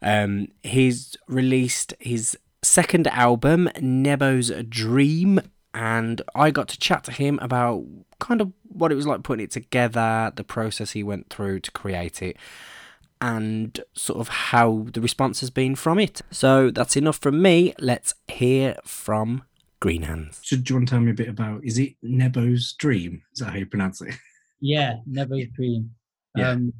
Um, 0.00 0.48
he's 0.62 1.16
released 1.28 1.92
his 2.00 2.38
second 2.62 3.06
album, 3.08 3.68
Nebo's 3.76 4.50
Dream, 4.66 5.40
and 5.74 6.22
I 6.34 6.50
got 6.50 6.68
to 6.68 6.78
chat 6.78 7.04
to 7.04 7.12
him 7.12 7.38
about 7.42 7.84
kind 8.18 8.40
of 8.40 8.50
what 8.62 8.90
it 8.90 8.94
was 8.94 9.06
like 9.06 9.24
putting 9.24 9.44
it 9.44 9.50
together, 9.50 10.32
the 10.34 10.44
process 10.44 10.92
he 10.92 11.02
went 11.02 11.28
through 11.28 11.60
to 11.60 11.70
create 11.70 12.22
it, 12.22 12.38
and 13.20 13.78
sort 13.92 14.20
of 14.20 14.28
how 14.28 14.86
the 14.94 15.02
response 15.02 15.40
has 15.40 15.50
been 15.50 15.74
from 15.74 15.98
it. 15.98 16.22
So 16.30 16.70
that's 16.70 16.96
enough 16.96 17.18
from 17.18 17.42
me. 17.42 17.74
Let's 17.78 18.14
hear 18.26 18.76
from 18.84 19.42
Green 19.80 20.02
Hands. 20.02 20.38
Should 20.42 20.64
do 20.64 20.74
you 20.74 20.78
want 20.78 20.88
to 20.88 20.92
tell 20.94 21.00
me 21.00 21.10
a 21.10 21.14
bit 21.14 21.28
about? 21.28 21.64
Is 21.64 21.78
it 21.78 21.94
Nebo's 22.04 22.72
Dream? 22.74 23.22
Is 23.32 23.40
that 23.40 23.50
how 23.50 23.56
you 23.58 23.66
pronounce 23.66 24.00
it? 24.00 24.14
Yeah, 24.60 24.94
Nebo's 25.10 25.48
Dream. 25.54 25.90
Yeah. 26.36 26.50
Um, 26.52 26.72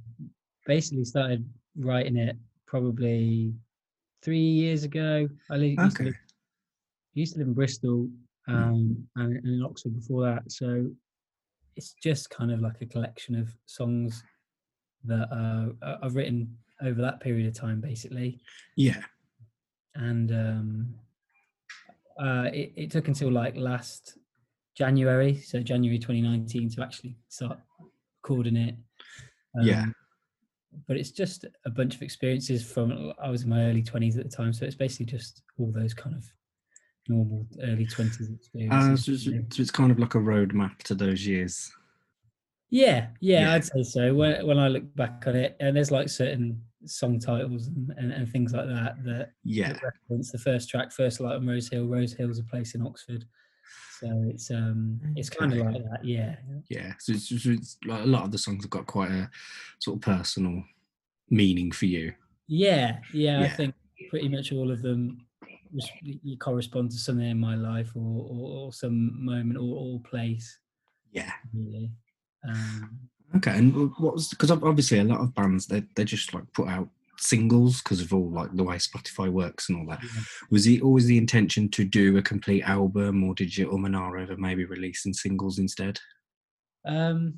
basically 0.66 1.04
started 1.04 1.44
writing 1.76 2.16
it 2.16 2.35
probably 2.66 3.52
three 4.22 4.38
years 4.40 4.85
ago. 4.85 5.28
I 5.50 5.57
li- 5.57 5.76
used, 5.78 5.96
to 5.98 6.04
live, 6.04 6.14
used 7.12 7.33
to 7.35 7.40
live 7.40 7.48
in 7.48 7.52
Bristol 7.54 8.09
um, 8.48 9.07
and, 9.16 9.37
and 9.37 9.44
in 9.44 9.62
Oxford 9.62 9.94
before 9.94 10.22
that. 10.24 10.50
So 10.50 10.87
it's 11.76 11.94
just 12.02 12.30
kind 12.30 12.50
of 12.52 12.61
like 12.61 12.80
a 12.80 12.87
collection 12.87 13.35
of 13.35 13.54
songs 13.66 14.22
that 15.04 15.28
uh, 15.30 15.72
I- 15.87 16.07
I've 16.07 16.14
written 16.14 16.57
over 16.80 17.02
that 17.02 17.20
period 17.20 17.46
of 17.46 17.54
time, 17.54 17.83
basically. 17.83 18.40
Yeah. 18.76 19.02
and 19.94 20.30
um, 20.33 20.94
uh, 22.18 22.48
it, 22.53 22.72
it 22.77 22.90
took 22.90 23.09
until 23.09 23.31
like 23.31 23.57
last 23.57 24.18
January, 24.77 25.37
so 25.40 25.61
January 25.61 25.98
2019, 25.98 26.70
to 26.70 26.83
actually 26.83 27.16
start 27.29 27.59
recording 28.22 28.57
it. 28.57 28.77
Yeah. 29.62 29.83
Um, 29.83 29.94
But 30.88 30.96
it's 30.96 31.12
just 31.12 31.44
a 31.64 31.70
bunch 31.70 31.94
of 31.94 32.03
experiences 32.03 32.64
from 32.64 33.12
I 33.22 33.31
was 33.31 33.44
in 33.44 33.48
my 33.48 33.64
early 33.64 33.83
20s 33.83 34.18
at 34.18 34.29
the 34.29 34.37
time, 34.37 34.53
so 34.53 34.64
it's 34.64 34.74
basically 34.74 35.07
just 35.07 35.42
all 35.59 35.70
those 35.72 35.94
kind 35.94 36.16
of 36.16 36.24
normal 37.09 37.46
early 37.62 37.87
20s 37.87 38.31
Uh, 38.70 38.96
so, 38.96 39.12
it's, 39.12 39.24
so 39.24 39.62
it's 39.62 39.70
kind 39.70 39.92
of 39.92 39.98
like 39.98 40.14
a 40.14 40.18
roadmap 40.18 40.79
to 40.85 40.94
those 40.94 41.27
years. 41.27 41.70
Yeah, 42.70 43.09
yeah, 43.20 43.40
Yeah. 43.42 43.53
I'd 43.55 43.64
say 43.64 43.83
so. 43.85 44.14
When 44.14 44.44
when 44.46 44.59
I 44.59 44.68
look 44.68 44.96
back 44.96 45.22
on 45.27 45.37
it, 45.37 45.57
and 45.61 45.77
there's 45.77 45.92
like 45.92 46.09
certain 46.09 46.61
song 46.86 47.18
titles 47.18 47.68
and, 47.68 47.92
and, 47.96 48.12
and 48.12 48.28
things 48.28 48.52
like 48.52 48.66
that 48.66 49.02
that 49.04 49.30
Yeah. 49.44 49.72
that 49.74 49.82
reference 49.82 50.32
the 50.32 50.38
first 50.38 50.68
track, 50.68 50.92
first 50.92 51.20
light 51.20 51.36
on 51.36 51.46
Rose 51.46 51.68
Hill. 51.68 51.86
Rose 51.86 52.12
Hill's 52.12 52.38
a 52.38 52.44
place 52.44 52.74
in 52.74 52.82
Oxford, 52.86 53.24
so 54.00 54.08
it's 54.28 54.50
um 54.50 55.00
it's 55.16 55.30
kind 55.30 55.52
of 55.52 55.58
like 55.66 55.82
that. 55.90 56.04
Yeah, 56.04 56.36
Yeah. 56.68 56.94
So 56.98 57.12
it's, 57.12 57.30
it's, 57.30 57.46
it's 57.46 57.76
like 57.86 58.02
a 58.02 58.06
lot 58.06 58.24
of 58.24 58.30
the 58.32 58.38
songs 58.38 58.64
have 58.64 58.70
got 58.70 58.86
quite 58.86 59.10
a 59.10 59.30
sort 59.80 59.96
of 59.96 60.02
personal 60.02 60.62
meaning 61.30 61.70
for 61.72 61.86
you. 61.86 62.12
yeah, 62.48 62.98
yeah. 63.12 63.42
I 63.42 63.48
think 63.48 63.74
pretty 64.10 64.28
much 64.28 64.52
all 64.52 64.70
of 64.70 64.82
them 64.82 65.26
you 66.02 66.36
correspond 66.38 66.90
to 66.92 66.96
something 66.98 67.28
in 67.28 67.40
my 67.40 67.56
life 67.56 67.90
or, 67.96 68.00
or, 68.00 68.66
or 68.66 68.72
some 68.72 69.24
moment 69.24 69.58
or, 69.58 69.74
or 69.76 70.00
place 70.00 70.58
Yeah. 71.12 71.32
really. 71.52 71.90
Um, 72.48 72.98
Okay, 73.36 73.56
and 73.56 73.90
what 73.98 74.14
was 74.14 74.28
because 74.28 74.50
obviously 74.50 74.98
a 75.00 75.04
lot 75.04 75.20
of 75.20 75.34
bands 75.34 75.66
they 75.66 75.82
they 75.96 76.04
just 76.04 76.32
like 76.32 76.44
put 76.52 76.68
out 76.68 76.88
singles 77.18 77.80
because 77.82 78.00
of 78.00 78.12
all 78.12 78.30
like 78.30 78.54
the 78.54 78.62
way 78.62 78.76
Spotify 78.76 79.30
works 79.30 79.68
and 79.68 79.78
all 79.78 79.86
that. 79.86 80.02
Yeah. 80.02 80.22
Was 80.50 80.66
it 80.66 80.82
always 80.82 81.06
the 81.06 81.18
intention 81.18 81.68
to 81.70 81.84
do 81.84 82.16
a 82.16 82.22
complete 82.22 82.62
album, 82.62 83.24
or 83.24 83.34
did 83.34 83.56
you 83.56 83.70
over 83.70 84.36
maybe 84.36 84.64
releasing 84.64 85.12
singles 85.12 85.58
instead? 85.58 85.98
Um, 86.86 87.34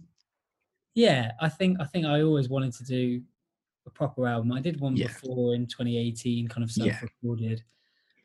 yeah, 0.95 1.33
I 1.41 1.49
think 1.49 1.79
I 1.81 1.85
think 1.85 2.07
I 2.07 2.23
always 2.23 2.49
wanted 2.49 2.73
to 2.75 2.85
do 2.85 3.23
a 3.87 3.91
proper 3.91 4.27
album. 4.27 4.53
I 4.53 4.61
did 4.61 4.81
one 4.81 4.97
Yeah. 4.97 5.07
before 5.09 5.55
in 5.55 5.67
2018, 5.67 6.49
kind 6.49 6.65
of 6.65 6.71
self-recorded. 6.71 7.63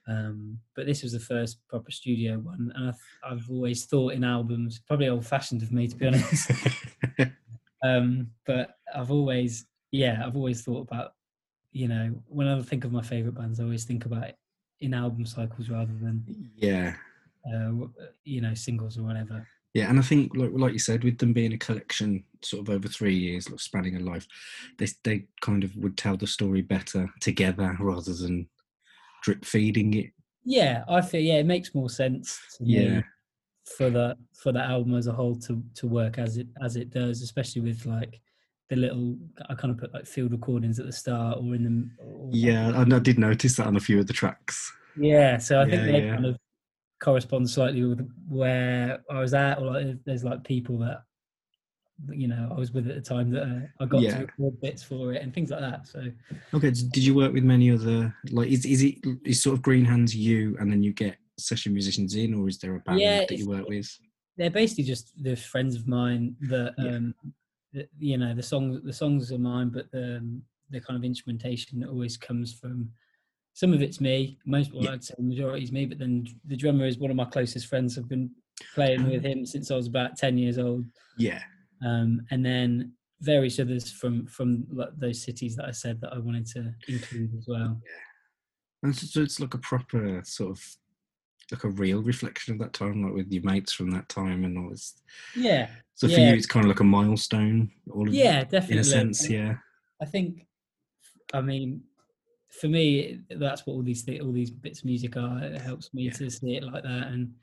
Um, 0.07 0.57
but 0.75 0.87
this 0.87 1.03
was 1.03 1.11
the 1.11 1.19
first 1.19 1.59
proper 1.67 1.91
studio 1.91 2.39
one, 2.39 2.71
and 2.75 2.89
I've, 2.89 2.99
I've 3.23 3.49
always 3.49 3.85
thought 3.85 4.13
in 4.13 4.23
albums. 4.23 4.81
Probably 4.87 5.09
old-fashioned 5.09 5.61
of 5.61 5.71
me, 5.71 5.87
to 5.87 5.95
be 5.95 6.07
honest. 6.07 6.51
um, 7.83 8.31
but 8.45 8.75
I've 8.93 9.11
always, 9.11 9.65
yeah, 9.91 10.23
I've 10.25 10.35
always 10.35 10.63
thought 10.63 10.87
about, 10.89 11.13
you 11.71 11.87
know, 11.87 12.21
when 12.27 12.47
I 12.47 12.61
think 12.61 12.83
of 12.83 12.91
my 12.91 13.01
favorite 13.01 13.35
bands, 13.35 13.59
I 13.59 13.63
always 13.63 13.85
think 13.85 14.05
about 14.05 14.25
it 14.29 14.37
in 14.79 14.93
album 14.93 15.25
cycles 15.25 15.69
rather 15.69 15.93
than, 15.93 16.23
yeah, 16.55 16.95
uh, 17.45 17.87
you 18.23 18.41
know, 18.41 18.53
singles 18.53 18.97
or 18.97 19.03
whatever. 19.03 19.47
yeah, 19.73 19.89
and 19.89 19.99
I 19.99 20.01
think 20.01 20.35
like 20.35 20.51
like 20.53 20.73
you 20.73 20.79
said, 20.79 21.03
with 21.03 21.17
them 21.17 21.33
being 21.33 21.53
a 21.53 21.57
collection, 21.57 22.23
sort 22.43 22.67
of 22.67 22.73
over 22.73 22.87
three 22.87 23.15
years, 23.15 23.49
like 23.49 23.59
spanning 23.59 23.95
a 23.95 23.99
life, 23.99 24.27
they 24.77 24.87
they 25.03 25.27
kind 25.41 25.63
of 25.63 25.75
would 25.77 25.97
tell 25.97 26.17
the 26.17 26.27
story 26.27 26.61
better 26.61 27.09
together 27.21 27.75
rather 27.79 28.13
than 28.13 28.49
drip 29.23 29.45
feeding 29.45 29.93
it. 29.93 30.11
Yeah, 30.43 30.83
I 30.87 31.01
feel 31.01 31.21
yeah, 31.21 31.35
it 31.39 31.45
makes 31.45 31.75
more 31.75 31.89
sense 31.89 32.39
to 32.57 32.63
me 32.63 32.67
Yeah, 32.67 33.01
for 33.65 33.89
the 33.89 34.17
for 34.33 34.51
the 34.51 34.59
album 34.59 34.95
as 34.95 35.07
a 35.07 35.13
whole 35.13 35.35
to 35.35 35.63
to 35.75 35.87
work 35.87 36.17
as 36.17 36.37
it 36.37 36.47
as 36.61 36.75
it 36.75 36.89
does, 36.89 37.21
especially 37.21 37.61
with 37.61 37.85
like 37.85 38.19
the 38.69 38.75
little 38.75 39.17
I 39.49 39.55
kind 39.55 39.71
of 39.71 39.77
put 39.77 39.93
like 39.93 40.05
field 40.05 40.31
recordings 40.31 40.79
at 40.79 40.85
the 40.85 40.91
start 40.91 41.37
or 41.39 41.55
in 41.55 41.63
the 41.63 42.03
or, 42.03 42.29
yeah, 42.31 42.81
and 42.81 42.93
I 42.93 42.99
did 42.99 43.19
notice 43.19 43.57
that 43.57 43.67
on 43.67 43.75
a 43.75 43.79
few 43.81 43.99
of 43.99 44.07
the 44.07 44.13
tracks. 44.13 44.71
yeah. 44.97 45.37
So 45.37 45.61
I 45.61 45.69
think 45.69 45.83
they 45.83 46.05
yeah. 46.05 46.15
kind 46.15 46.25
of 46.25 46.37
correspond 47.01 47.49
slightly 47.49 47.83
with 47.83 48.09
where 48.29 49.03
I 49.09 49.19
was 49.19 49.33
at, 49.33 49.59
or 49.59 49.71
like 49.73 49.97
there's 50.05 50.23
like 50.23 50.43
people 50.43 50.77
that 50.79 51.03
you 52.09 52.27
know 52.27 52.49
I 52.49 52.57
was 52.57 52.71
with 52.71 52.87
at 52.87 52.95
the 52.95 53.01
time 53.01 53.29
that 53.31 53.43
uh, 53.43 53.83
I 53.83 53.85
got 53.85 54.01
Yeah. 54.01 54.15
to 54.15 54.25
record 54.25 54.59
bits 54.61 54.81
for 54.81 55.13
it 55.13 55.21
and 55.21 55.33
things 55.33 55.51
like 55.51 55.59
that. 55.59 55.87
So 55.87 56.05
Okay, 56.53 56.71
did 56.71 56.97
you 56.97 57.13
work 57.13 57.33
with 57.33 57.43
many 57.43 57.69
other 57.71 58.15
like 58.31 58.49
is 58.49 58.65
is 58.65 58.81
it 58.83 58.95
is 59.25 59.43
sort 59.43 59.53
of 59.55 59.61
Green 59.61 59.85
Hands 59.85 60.15
you 60.15 60.55
and 60.59 60.71
then 60.71 60.81
you 60.81 60.93
get 60.93 61.17
session 61.39 61.73
musicians 61.73 62.15
in, 62.15 62.33
or 62.33 62.47
is 62.47 62.57
there 62.59 62.75
a 62.75 62.79
band 62.79 62.99
Yeah, 62.99 63.25
that 63.27 63.37
you 63.37 63.47
work 63.47 63.67
with? 63.67 63.89
they're 64.37 64.49
basically 64.49 64.85
just 64.85 65.11
the 65.21 65.35
friends 65.35 65.75
of 65.75 65.87
mine 65.87 66.35
that 66.41 66.73
Yeah. 66.77 66.95
um 66.95 67.13
that, 67.73 67.89
you 67.99 68.17
know 68.17 68.33
the 68.33 68.41
songs 68.41 68.81
the 68.83 68.93
songs 68.93 69.31
are 69.31 69.37
mine 69.37 69.69
but 69.69 69.91
the 69.91 70.17
um, 70.17 70.41
the 70.69 70.79
kind 70.79 70.97
of 70.97 71.03
instrumentation 71.03 71.83
always 71.83 72.15
comes 72.15 72.53
from 72.53 72.89
some 73.53 73.73
of 73.73 73.81
it's 73.81 73.99
me 73.99 74.39
most 74.45 74.73
well 74.73 74.85
Yeah. 74.85 74.91
i'd 74.93 75.03
say 75.03 75.13
the 75.17 75.23
majority 75.23 75.63
is 75.65 75.71
me 75.73 75.85
but 75.85 75.99
then 75.99 76.25
the 76.45 76.55
drummer 76.55 76.85
is 76.85 76.97
one 76.97 77.11
of 77.11 77.17
my 77.17 77.25
closest 77.25 77.67
friends 77.67 77.97
i've 77.97 78.07
been 78.07 78.31
playing 78.73 79.05
with 79.05 79.23
him 79.23 79.45
since 79.45 79.69
i 79.69 79.75
was 79.75 79.87
about 79.87 80.15
10 80.17 80.37
years 80.37 80.57
old 80.57 80.85
Yeah, 81.17 81.41
um 81.85 82.21
and 82.31 82.45
then 82.45 82.93
various 83.19 83.59
others 83.59 83.91
from 83.91 84.25
from 84.27 84.65
like 84.71 84.97
those 84.97 85.21
cities 85.21 85.55
that 85.57 85.65
i 85.65 85.71
said 85.71 85.99
that 86.01 86.13
i 86.13 86.17
wanted 86.19 86.45
to 86.47 86.73
include 86.87 87.35
as 87.37 87.47
well 87.47 87.81
Yeah. 87.85 88.83
and 88.83 88.95
so 88.95 89.21
it's 89.21 89.41
like 89.41 89.53
a 89.53 89.59
proper 89.59 90.21
sort 90.23 90.51
of 90.51 90.63
like 91.51 91.63
a 91.63 91.69
real 91.69 92.01
reflection 92.01 92.53
of 92.53 92.59
that 92.59 92.73
time, 92.73 93.03
like 93.03 93.13
with 93.13 93.31
your 93.31 93.43
mates 93.43 93.73
from 93.73 93.91
that 93.91 94.07
time 94.09 94.43
and 94.45 94.57
all 94.57 94.69
this. 94.69 95.01
yeah 95.35 95.69
So 95.95 96.07
for 96.07 96.13
Yeah. 96.13 96.29
you, 96.31 96.35
it's 96.35 96.45
kind 96.45 96.65
of 96.65 96.69
like 96.69 96.79
a 96.79 96.83
milestone. 96.85 97.71
All 97.91 98.07
of 98.07 98.13
yeah 98.13 98.43
definitely. 98.43 98.75
in 98.75 98.79
a 98.79 98.83
sense, 98.83 99.21
And- 99.25 99.33
yeah, 99.33 99.53
I 100.01 100.05
think, 100.05 100.47
I 101.33 101.41
mean, 101.41 101.81
for 102.59 102.67
me, 102.67 103.21
that's 103.29 103.65
what 103.65 103.73
all 103.73 103.83
these 103.83 104.01
thi- 104.01 104.19
all 104.19 104.31
these 104.31 104.49
bits 104.51 104.79
of 104.79 104.85
music 104.85 105.15
are. 105.17 105.41
It 105.43 105.61
helps 105.61 105.93
me 105.93 106.03
Yeah. 106.05 106.11
to 106.13 106.29
see 106.29 106.55
it 106.57 106.63
like 106.63 106.83
that, 106.83 107.07
and 107.07 107.33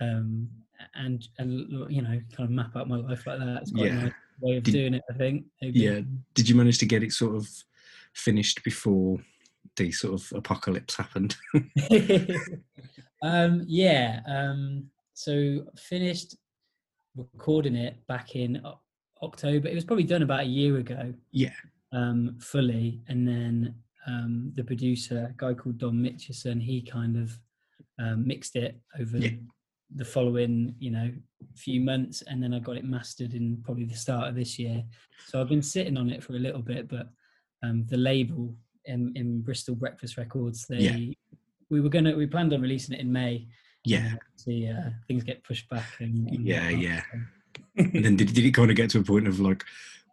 um, 0.00 0.48
and 0.94 1.28
and 1.38 1.52
you 1.90 2.02
know, 2.02 2.20
kind 2.34 2.48
of 2.48 2.50
map 2.50 2.74
out 2.76 2.88
my 2.88 2.96
life 2.96 3.26
like 3.26 3.38
that. 3.38 3.62
It's 3.62 3.70
quite 3.72 3.86
Yeah. 3.86 3.98
a 4.00 4.04
nice 4.04 4.12
way 4.40 4.56
of 4.56 4.62
Did- 4.64 4.72
doing 4.72 4.94
it. 4.94 5.02
I 5.10 5.12
think. 5.14 5.44
maybe. 5.60 5.80
yeah. 5.80 6.00
Did 6.34 6.48
you 6.48 6.54
manage 6.54 6.78
to 6.78 6.86
get 6.86 7.02
it 7.02 7.12
sort 7.12 7.36
of 7.36 7.48
finished 8.14 8.64
before 8.64 9.20
the 9.76 9.90
sort 9.92 10.14
of 10.20 10.32
apocalypse 10.36 10.96
happened? 10.96 11.36
um, 13.22 13.64
yeah. 13.66 14.20
Um, 14.26 14.90
so 15.14 15.64
finished 15.76 16.36
recording 17.16 17.74
it 17.76 17.96
back 18.06 18.36
in 18.36 18.62
October. 19.22 19.68
It 19.68 19.74
was 19.74 19.84
probably 19.84 20.04
done 20.04 20.22
about 20.22 20.40
a 20.40 20.44
year 20.44 20.78
ago. 20.78 21.12
yeah, 21.32 21.52
um, 21.92 22.36
fully, 22.40 23.00
and 23.08 23.26
then 23.26 23.74
um, 24.06 24.52
the 24.54 24.64
producer, 24.64 25.30
a 25.30 25.34
guy 25.36 25.54
called 25.54 25.78
Don 25.78 25.94
Mitchison, 25.94 26.60
he 26.60 26.82
kind 26.82 27.16
of 27.16 27.38
um, 27.98 28.26
mixed 28.26 28.56
it 28.56 28.80
over 28.98 29.18
Yeah. 29.18 29.30
the 29.94 30.04
following, 30.04 30.74
you 30.78 30.90
know, 30.90 31.12
few 31.56 31.80
months, 31.80 32.22
and 32.22 32.42
then 32.42 32.54
I 32.54 32.60
got 32.60 32.76
it 32.76 32.84
mastered 32.84 33.34
in 33.34 33.60
probably 33.62 33.84
the 33.84 33.94
start 33.94 34.28
of 34.28 34.36
this 34.36 34.58
year. 34.58 34.84
So 35.26 35.40
I've 35.40 35.48
been 35.48 35.62
sitting 35.62 35.98
on 35.98 36.08
it 36.10 36.22
for 36.22 36.34
a 36.34 36.38
little 36.38 36.62
bit, 36.62 36.88
but 36.88 37.08
um, 37.62 37.84
the 37.88 37.96
label 37.98 38.54
in, 38.86 39.12
in 39.16 39.40
Bristol 39.42 39.74
Breakfast 39.74 40.16
Records, 40.16 40.66
they 40.68 40.78
Yeah. 40.78 41.14
we 41.70 41.80
were 41.80 41.88
gonna 41.88 42.16
we 42.16 42.26
planned 42.26 42.52
on 42.52 42.60
releasing 42.62 42.94
it 42.94 43.00
in 43.00 43.12
May. 43.12 43.46
yeah, 43.84 44.14
See, 44.36 44.68
uh, 44.68 44.90
things 45.08 45.22
get 45.24 45.42
pushed 45.44 45.68
back. 45.68 45.86
And, 46.00 46.28
and 46.30 46.46
yeah, 46.46 46.68
yeah. 46.68 47.02
And 47.76 48.04
then 48.04 48.16
did, 48.16 48.32
did 48.34 48.44
it 48.44 48.52
kind 48.54 48.70
of 48.70 48.76
get 48.76 48.90
to 48.90 49.00
a 49.00 49.02
point 49.04 49.26
of 49.28 49.40
like, 49.40 49.64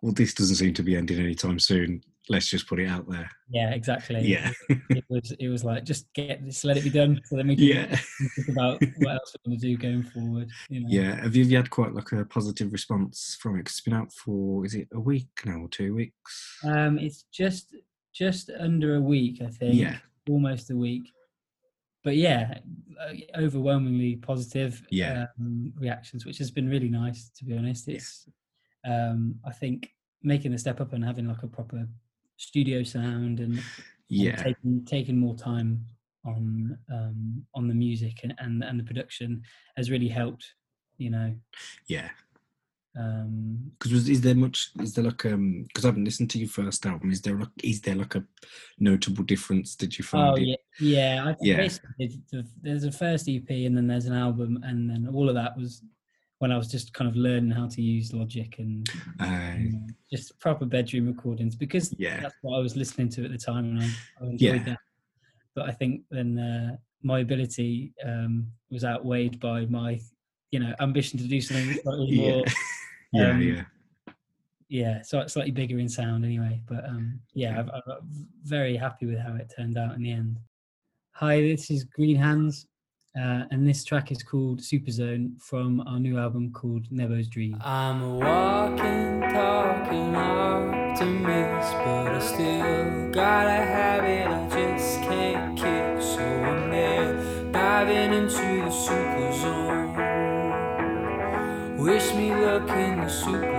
well, 0.01 0.13
this 0.13 0.33
doesn't 0.33 0.55
seem 0.57 0.73
to 0.75 0.83
be 0.83 0.95
ending 0.95 1.19
anytime 1.19 1.59
soon. 1.59 2.01
Let's 2.29 2.49
just 2.49 2.67
put 2.67 2.79
it 2.79 2.87
out 2.87 3.09
there. 3.09 3.29
yeah, 3.49 3.71
exactly. 3.71 4.19
Yeah, 4.27 4.51
it 4.89 5.05
was 5.09 5.31
it 5.39 5.47
was 5.47 5.63
like 5.63 5.85
just 5.85 6.11
get 6.13 6.43
just 6.43 6.65
let 6.65 6.75
it 6.75 6.83
be 6.83 6.89
done 6.89 7.21
so 7.23 7.37
then 7.37 7.47
we 7.47 7.55
can 7.55 7.63
yeah, 7.65 7.95
think 8.35 8.49
about 8.49 8.81
what 8.97 9.13
else 9.15 9.33
we're 9.45 9.49
going 9.51 9.59
to 9.59 9.65
do 9.67 9.77
going 9.77 10.03
forward 10.03 10.49
you 10.69 10.81
know 10.81 10.87
yeah. 10.89 11.15
Have 11.23 11.35
you, 11.37 11.43
have 11.43 11.51
you 11.51 11.57
had 11.57 11.69
quite 11.69 11.93
like 11.93 12.11
a 12.11 12.25
positive 12.25 12.73
response 12.73 13.37
from 13.39 13.55
it? 13.57 13.63
'Cause 13.63 13.75
it's 13.75 13.81
been 13.81 13.93
out 13.93 14.11
for 14.11 14.65
is 14.65 14.75
it 14.75 14.89
a 14.93 14.99
week 14.99 15.29
now 15.45 15.59
or 15.61 15.69
two 15.69 15.95
weeks? 15.95 16.57
um 16.65 16.99
it's 16.99 17.23
just 17.31 17.73
just 18.17 18.49
under 18.67 18.89
a 18.95 19.01
week 19.13 19.35
i 19.41 19.49
think 19.59 19.75
Yeah. 19.75 19.97
almost 20.29 20.71
a 20.71 20.75
week 20.87 21.05
but 22.03 22.15
yeah 22.15 22.59
uh, 23.03 23.13
overwhelmingly 23.45 24.15
positive 24.31 24.73
Yeah. 24.89 25.27
um, 25.39 25.73
reactions 25.85 26.25
which 26.25 26.39
has 26.39 26.51
been 26.57 26.69
really 26.69 26.89
nice 26.89 27.21
to 27.37 27.45
be 27.45 27.53
honest 27.57 27.87
Yeah. 27.87 27.95
it's 27.95 28.27
um 28.91 29.19
i 29.45 29.51
think 29.51 29.77
making 30.23 30.51
the 30.51 30.57
step 30.65 30.79
up 30.81 30.93
and 30.93 31.03
having 31.03 31.27
like 31.27 31.43
a 31.43 31.47
proper 31.57 31.87
studio 32.37 32.83
sound 32.83 33.39
and 33.39 33.55
and 33.57 33.63
Yeah, 34.09 34.41
taking 34.47 34.73
taking 34.85 35.17
more 35.25 35.35
time 35.35 35.71
on 36.31 36.77
um, 36.97 37.19
on 37.57 37.67
the 37.67 37.73
music 37.85 38.15
and, 38.23 38.33
and 38.43 38.63
and 38.67 38.79
the 38.79 38.83
production 38.89 39.29
has 39.77 39.91
really 39.93 40.07
helped. 40.19 40.45
You 40.97 41.09
know, 41.15 41.29
yeah. 41.95 42.09
Um, 42.97 43.71
Because 43.79 44.09
is 44.09 44.21
there 44.21 44.35
much? 44.35 44.71
Is 44.81 44.93
there 44.93 45.03
like 45.05 45.25
um? 45.25 45.63
Because 45.67 45.85
I 45.85 45.89
haven't 45.89 46.05
listened 46.05 46.29
to 46.31 46.39
your 46.39 46.49
first 46.49 46.85
album. 46.85 47.11
Is 47.11 47.21
there 47.21 47.37
like 47.37 47.49
is 47.63 47.81
there 47.81 47.95
like 47.95 48.15
a 48.15 48.23
notable 48.79 49.23
difference? 49.23 49.75
Did 49.75 49.97
you 49.97 50.03
find 50.03 50.29
oh 50.29 50.35
it? 50.35 50.47
yeah, 50.47 50.55
yeah. 50.79 51.21
I 51.25 51.33
think 51.33 51.47
Yeah. 51.47 51.57
basically 51.57 52.21
there's 52.61 52.83
a 52.83 52.91
first 52.91 53.29
EP 53.29 53.49
and 53.49 53.75
then 53.77 53.87
there's 53.87 54.05
an 54.05 54.13
album, 54.15 54.59
and 54.63 54.89
then 54.89 55.07
all 55.13 55.29
of 55.29 55.35
that 55.35 55.57
was 55.57 55.83
when 56.39 56.51
I 56.51 56.57
was 56.57 56.67
just 56.67 56.93
kind 56.93 57.09
of 57.09 57.15
learning 57.15 57.51
how 57.51 57.67
to 57.67 57.81
use 57.81 58.13
Logic 58.13 58.53
and 58.59 58.87
Uh, 59.19 59.55
know, 59.57 59.87
just 60.11 60.37
proper 60.39 60.65
bedroom 60.65 61.07
recordings 61.07 61.55
because 61.55 61.93
Yeah. 61.97 62.21
that's 62.21 62.35
what 62.41 62.57
I 62.57 62.61
was 62.61 62.75
listening 62.75 63.09
to 63.09 63.25
at 63.25 63.31
the 63.31 63.37
time 63.37 63.65
and 63.65 63.79
I, 63.81 64.23
I 64.23 64.29
enjoyed 64.29 64.61
Yeah. 64.61 64.63
that. 64.65 64.79
But 65.55 65.67
I 65.69 65.71
think 65.71 66.03
then 66.11 66.37
uh, 66.37 66.77
my 67.01 67.19
ability 67.19 67.93
um, 68.05 68.51
was 68.69 68.83
outweighed 68.83 69.39
by 69.39 69.65
my, 69.65 69.99
you 70.51 70.59
know, 70.59 70.75
ambition 70.79 71.17
to 71.19 71.27
do 71.27 71.41
something 71.41 71.73
slightly 71.81 72.05
yeah, 72.11 72.21
more, 72.31 72.43
yeah, 73.17 73.31
um, 73.31 73.41
yeah. 73.41 73.63
yeah, 74.69 75.01
so 75.01 75.19
it's 75.19 75.33
slightly 75.33 75.51
bigger 75.51 75.79
in 75.79 75.89
sound 75.89 76.25
anyway. 76.25 76.61
But 76.67 76.85
um, 76.85 77.19
yeah, 77.33 77.59
I'm, 77.59 77.69
I'm 77.69 78.27
very 78.43 78.75
happy 78.75 79.05
with 79.05 79.19
how 79.19 79.35
it 79.35 79.51
turned 79.55 79.77
out 79.77 79.95
in 79.95 80.03
the 80.03 80.11
end. 80.11 80.39
Hi, 81.11 81.41
this 81.41 81.71
is 81.71 81.83
Green 81.83 82.15
Hands, 82.15 82.67
uh, 83.19 83.45
and 83.49 83.67
this 83.67 83.83
track 83.83 84.11
is 84.11 84.21
called 84.21 84.61
Super 84.63 84.91
Zone 84.91 85.35
from 85.39 85.81
our 85.87 85.99
new 85.99 86.19
album 86.19 86.51
called 86.51 86.87
Nebo's 86.91 87.27
Dream. 87.27 87.57
I'm 87.61 88.03
a 88.03 88.15
walking, 88.19 89.21
talking 89.33 90.15
optimist, 90.15 91.73
but 91.73 92.13
I 92.13 92.19
still 92.19 93.11
got 93.11 93.47
a 93.47 93.65
habit 93.65 94.27
I 94.27 94.47
just 94.49 95.01
can't 95.01 95.57
kick. 95.57 96.01
So 96.01 96.19
I'm 96.19 96.69
there, 96.69 97.51
diving 97.51 98.13
into 98.13 98.63
the 98.65 98.69
super 98.69 99.33
zone. 99.41 99.87
Wish 101.77 102.13
in 102.57 102.97
the 102.97 103.07
super 103.07 103.56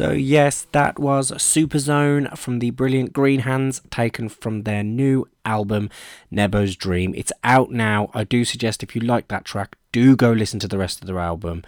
So, 0.00 0.12
yes, 0.12 0.66
that 0.72 0.98
was 0.98 1.30
Superzone 1.32 2.34
from 2.38 2.60
the 2.60 2.70
brilliant 2.70 3.12
Green 3.12 3.40
Hands, 3.40 3.82
taken 3.90 4.30
from 4.30 4.62
their 4.62 4.82
new 4.82 5.28
album, 5.44 5.90
Nebo's 6.32 6.74
Dream. 6.74 7.12
It's 7.14 7.34
out 7.44 7.70
now. 7.70 8.10
I 8.14 8.24
do 8.24 8.46
suggest 8.46 8.82
if 8.82 8.96
you 8.96 9.02
like 9.02 9.28
that 9.28 9.44
track, 9.44 9.76
do 9.92 10.16
go 10.16 10.32
listen 10.32 10.58
to 10.60 10.68
the 10.68 10.78
rest 10.78 11.02
of 11.02 11.06
their 11.06 11.18
album. 11.18 11.64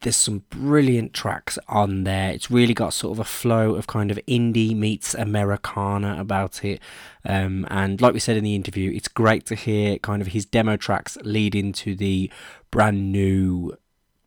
There's 0.00 0.16
some 0.16 0.42
brilliant 0.50 1.14
tracks 1.14 1.56
on 1.68 2.02
there. 2.02 2.32
It's 2.32 2.50
really 2.50 2.74
got 2.74 2.92
sort 2.92 3.12
of 3.12 3.20
a 3.20 3.24
flow 3.24 3.76
of 3.76 3.86
kind 3.86 4.10
of 4.10 4.18
indie 4.26 4.74
meets 4.74 5.14
Americana 5.14 6.16
about 6.18 6.64
it. 6.64 6.82
Um, 7.24 7.64
and 7.70 8.00
like 8.00 8.12
we 8.12 8.18
said 8.18 8.36
in 8.36 8.42
the 8.42 8.56
interview, 8.56 8.90
it's 8.90 9.06
great 9.06 9.46
to 9.46 9.54
hear 9.54 9.98
kind 9.98 10.20
of 10.20 10.28
his 10.28 10.46
demo 10.46 10.76
tracks 10.76 11.16
lead 11.22 11.54
into 11.54 11.94
the 11.94 12.28
brand 12.72 13.12
new 13.12 13.76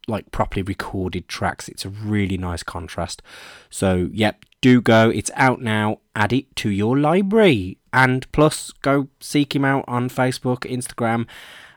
like 0.09 0.31
properly 0.31 0.61
recorded 0.63 1.27
tracks. 1.27 1.69
It's 1.69 1.85
a 1.85 1.89
really 1.89 2.37
nice 2.37 2.63
contrast. 2.63 3.21
So, 3.69 4.09
yep, 4.11 4.45
do 4.61 4.81
go. 4.81 5.09
It's 5.09 5.31
out 5.35 5.61
now. 5.61 5.99
Add 6.15 6.33
it 6.33 6.55
to 6.57 6.69
your 6.69 6.97
library. 6.97 7.77
And 7.93 8.29
plus, 8.31 8.71
go 8.81 9.07
seek 9.19 9.55
him 9.55 9.63
out 9.63 9.85
on 9.87 10.09
Facebook, 10.09 10.59
Instagram, 10.69 11.27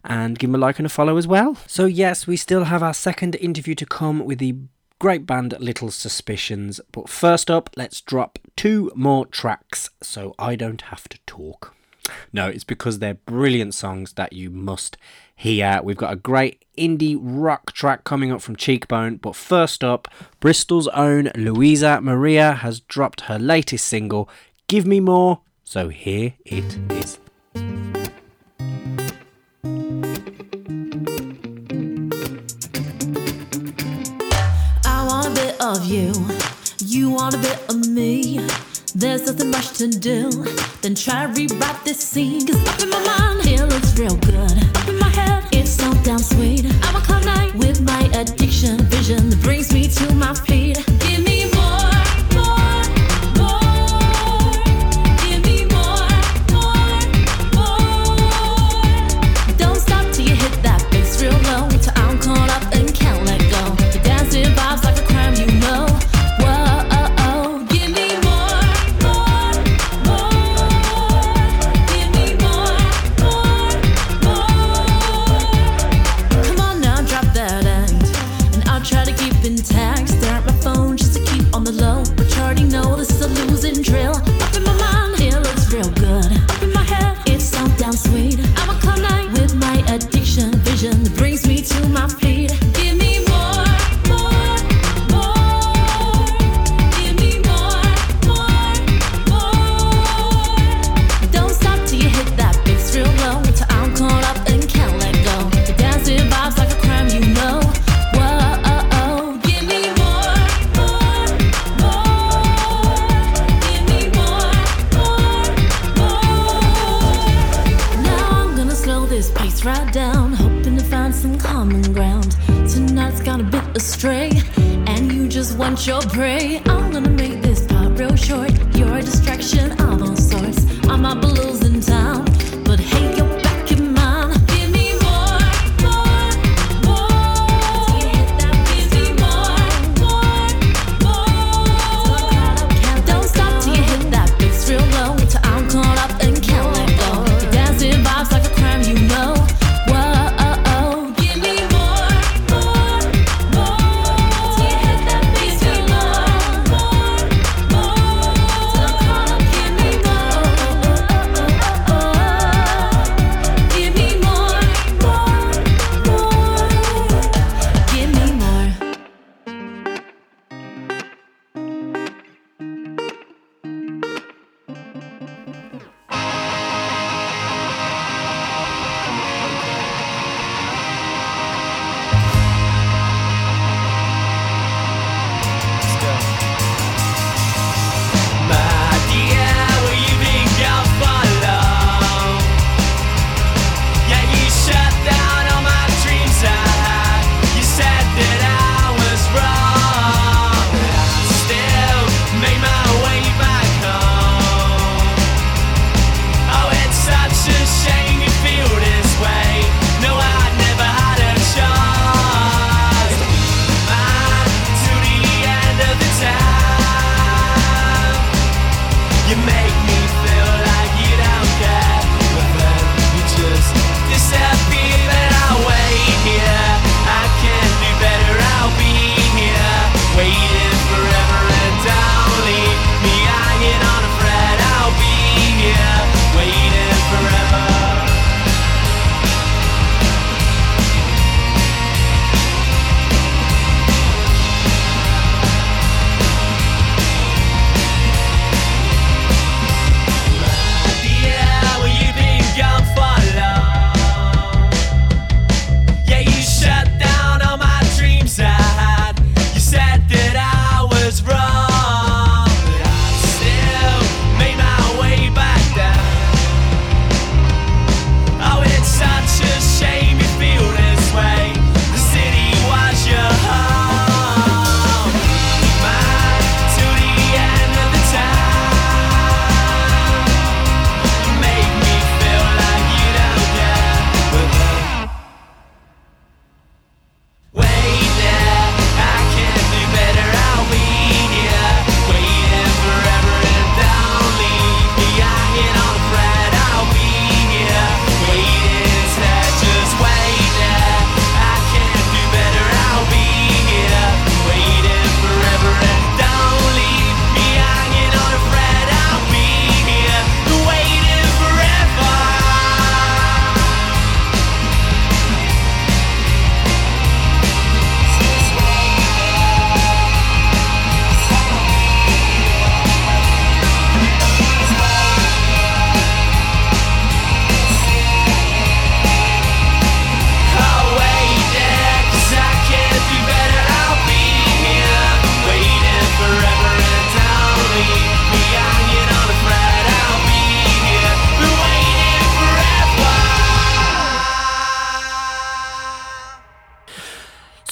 and 0.04 0.38
give 0.38 0.50
him 0.50 0.56
a 0.56 0.58
like 0.58 0.78
and 0.78 0.86
a 0.86 0.90
follow 0.90 1.16
as 1.16 1.26
well. 1.26 1.56
So, 1.66 1.84
yes, 1.84 2.26
we 2.26 2.36
still 2.36 2.64
have 2.64 2.82
our 2.82 2.94
second 2.94 3.36
interview 3.36 3.74
to 3.76 3.86
come 3.86 4.24
with 4.24 4.38
the 4.38 4.56
great 4.98 5.26
band 5.26 5.54
Little 5.58 5.90
Suspicions. 5.90 6.80
But 6.92 7.08
first 7.08 7.50
up, 7.50 7.70
let's 7.76 8.00
drop 8.00 8.38
two 8.56 8.92
more 8.94 9.26
tracks 9.26 9.90
so 10.02 10.34
I 10.38 10.56
don't 10.56 10.82
have 10.82 11.08
to 11.08 11.18
talk. 11.26 11.74
No, 12.32 12.48
it's 12.48 12.64
because 12.64 12.98
they're 12.98 13.14
brilliant 13.14 13.74
songs 13.74 14.14
that 14.14 14.32
you 14.32 14.50
must 14.50 14.96
hear. 15.42 15.80
We've 15.82 15.96
got 15.96 16.12
a 16.12 16.16
great 16.16 16.64
indie 16.78 17.18
rock 17.20 17.72
track 17.72 18.04
coming 18.04 18.30
up 18.32 18.40
from 18.40 18.56
Cheekbone, 18.56 19.16
but 19.16 19.36
first 19.36 19.82
up, 19.82 20.08
Bristol's 20.40 20.88
own 20.88 21.30
Louisa 21.34 22.00
Maria 22.00 22.52
has 22.52 22.80
dropped 22.80 23.22
her 23.22 23.38
latest 23.38 23.86
single, 23.86 24.28
Give 24.68 24.86
Me 24.86 25.00
More. 25.00 25.40
So 25.64 25.88
here 25.88 26.34
it 26.44 26.78
is. 26.92 27.18
Of 35.64 35.86
you, 35.86 36.12
you 36.80 37.10
want 37.10 37.36
a 37.36 37.38
bit 37.38 37.58
of 37.70 37.88
me. 37.88 38.40
There's 38.96 39.26
nothing 39.26 39.50
much 39.52 39.78
to 39.78 39.86
do, 39.88 40.28
then 40.82 40.96
try 40.96 41.24
rewrite 41.24 41.84
this 41.84 42.00
scene. 42.00 42.44
Cause 42.46 42.68
up 42.68 42.82
in 42.82 42.90
my 42.90 43.00
mind, 43.04 43.46
it 43.46 43.60
looks 43.60 43.96
real 43.96 44.16
good. 44.16 44.61
Sweet. 46.22 46.64
I'm 46.82 46.96
a 46.96 47.00
cloud 47.00 47.24
night 47.24 47.54
with 47.54 47.80
my 47.80 48.02
addiction 48.14 48.78
vision 48.84 49.30
that 49.30 49.40
brings 49.42 49.72
me 49.72 49.88
to 49.88 50.14
my 50.14 50.32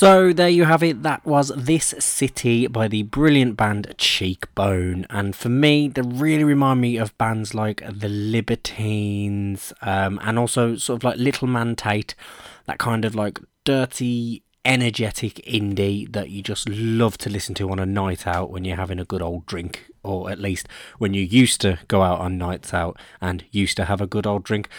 So 0.00 0.32
there 0.32 0.48
you 0.48 0.64
have 0.64 0.82
it. 0.82 1.02
That 1.02 1.26
was 1.26 1.52
This 1.54 1.94
City 1.98 2.66
by 2.66 2.88
the 2.88 3.02
brilliant 3.02 3.58
band 3.58 3.94
Cheekbone. 3.98 5.04
And 5.10 5.36
for 5.36 5.50
me, 5.50 5.88
they 5.88 6.00
really 6.00 6.42
remind 6.42 6.80
me 6.80 6.96
of 6.96 7.18
bands 7.18 7.52
like 7.52 7.82
The 7.86 8.08
Libertines 8.08 9.74
um, 9.82 10.18
and 10.22 10.38
also 10.38 10.76
sort 10.76 11.00
of 11.00 11.04
like 11.04 11.18
Little 11.18 11.48
Man 11.48 11.76
Tate. 11.76 12.14
That 12.64 12.78
kind 12.78 13.04
of 13.04 13.14
like 13.14 13.40
dirty, 13.64 14.42
energetic 14.64 15.34
indie 15.46 16.10
that 16.10 16.30
you 16.30 16.40
just 16.42 16.66
love 16.70 17.18
to 17.18 17.28
listen 17.28 17.54
to 17.56 17.70
on 17.70 17.78
a 17.78 17.84
night 17.84 18.26
out 18.26 18.50
when 18.50 18.64
you're 18.64 18.76
having 18.76 19.00
a 19.00 19.04
good 19.04 19.20
old 19.20 19.44
drink. 19.44 19.84
Or 20.02 20.30
at 20.30 20.38
least 20.38 20.66
when 20.96 21.12
you 21.12 21.22
used 21.22 21.60
to 21.60 21.78
go 21.88 22.00
out 22.00 22.20
on 22.20 22.38
nights 22.38 22.72
out 22.72 22.98
and 23.20 23.44
used 23.50 23.76
to 23.76 23.84
have 23.84 24.00
a 24.00 24.06
good 24.06 24.26
old 24.26 24.44
drink. 24.44 24.70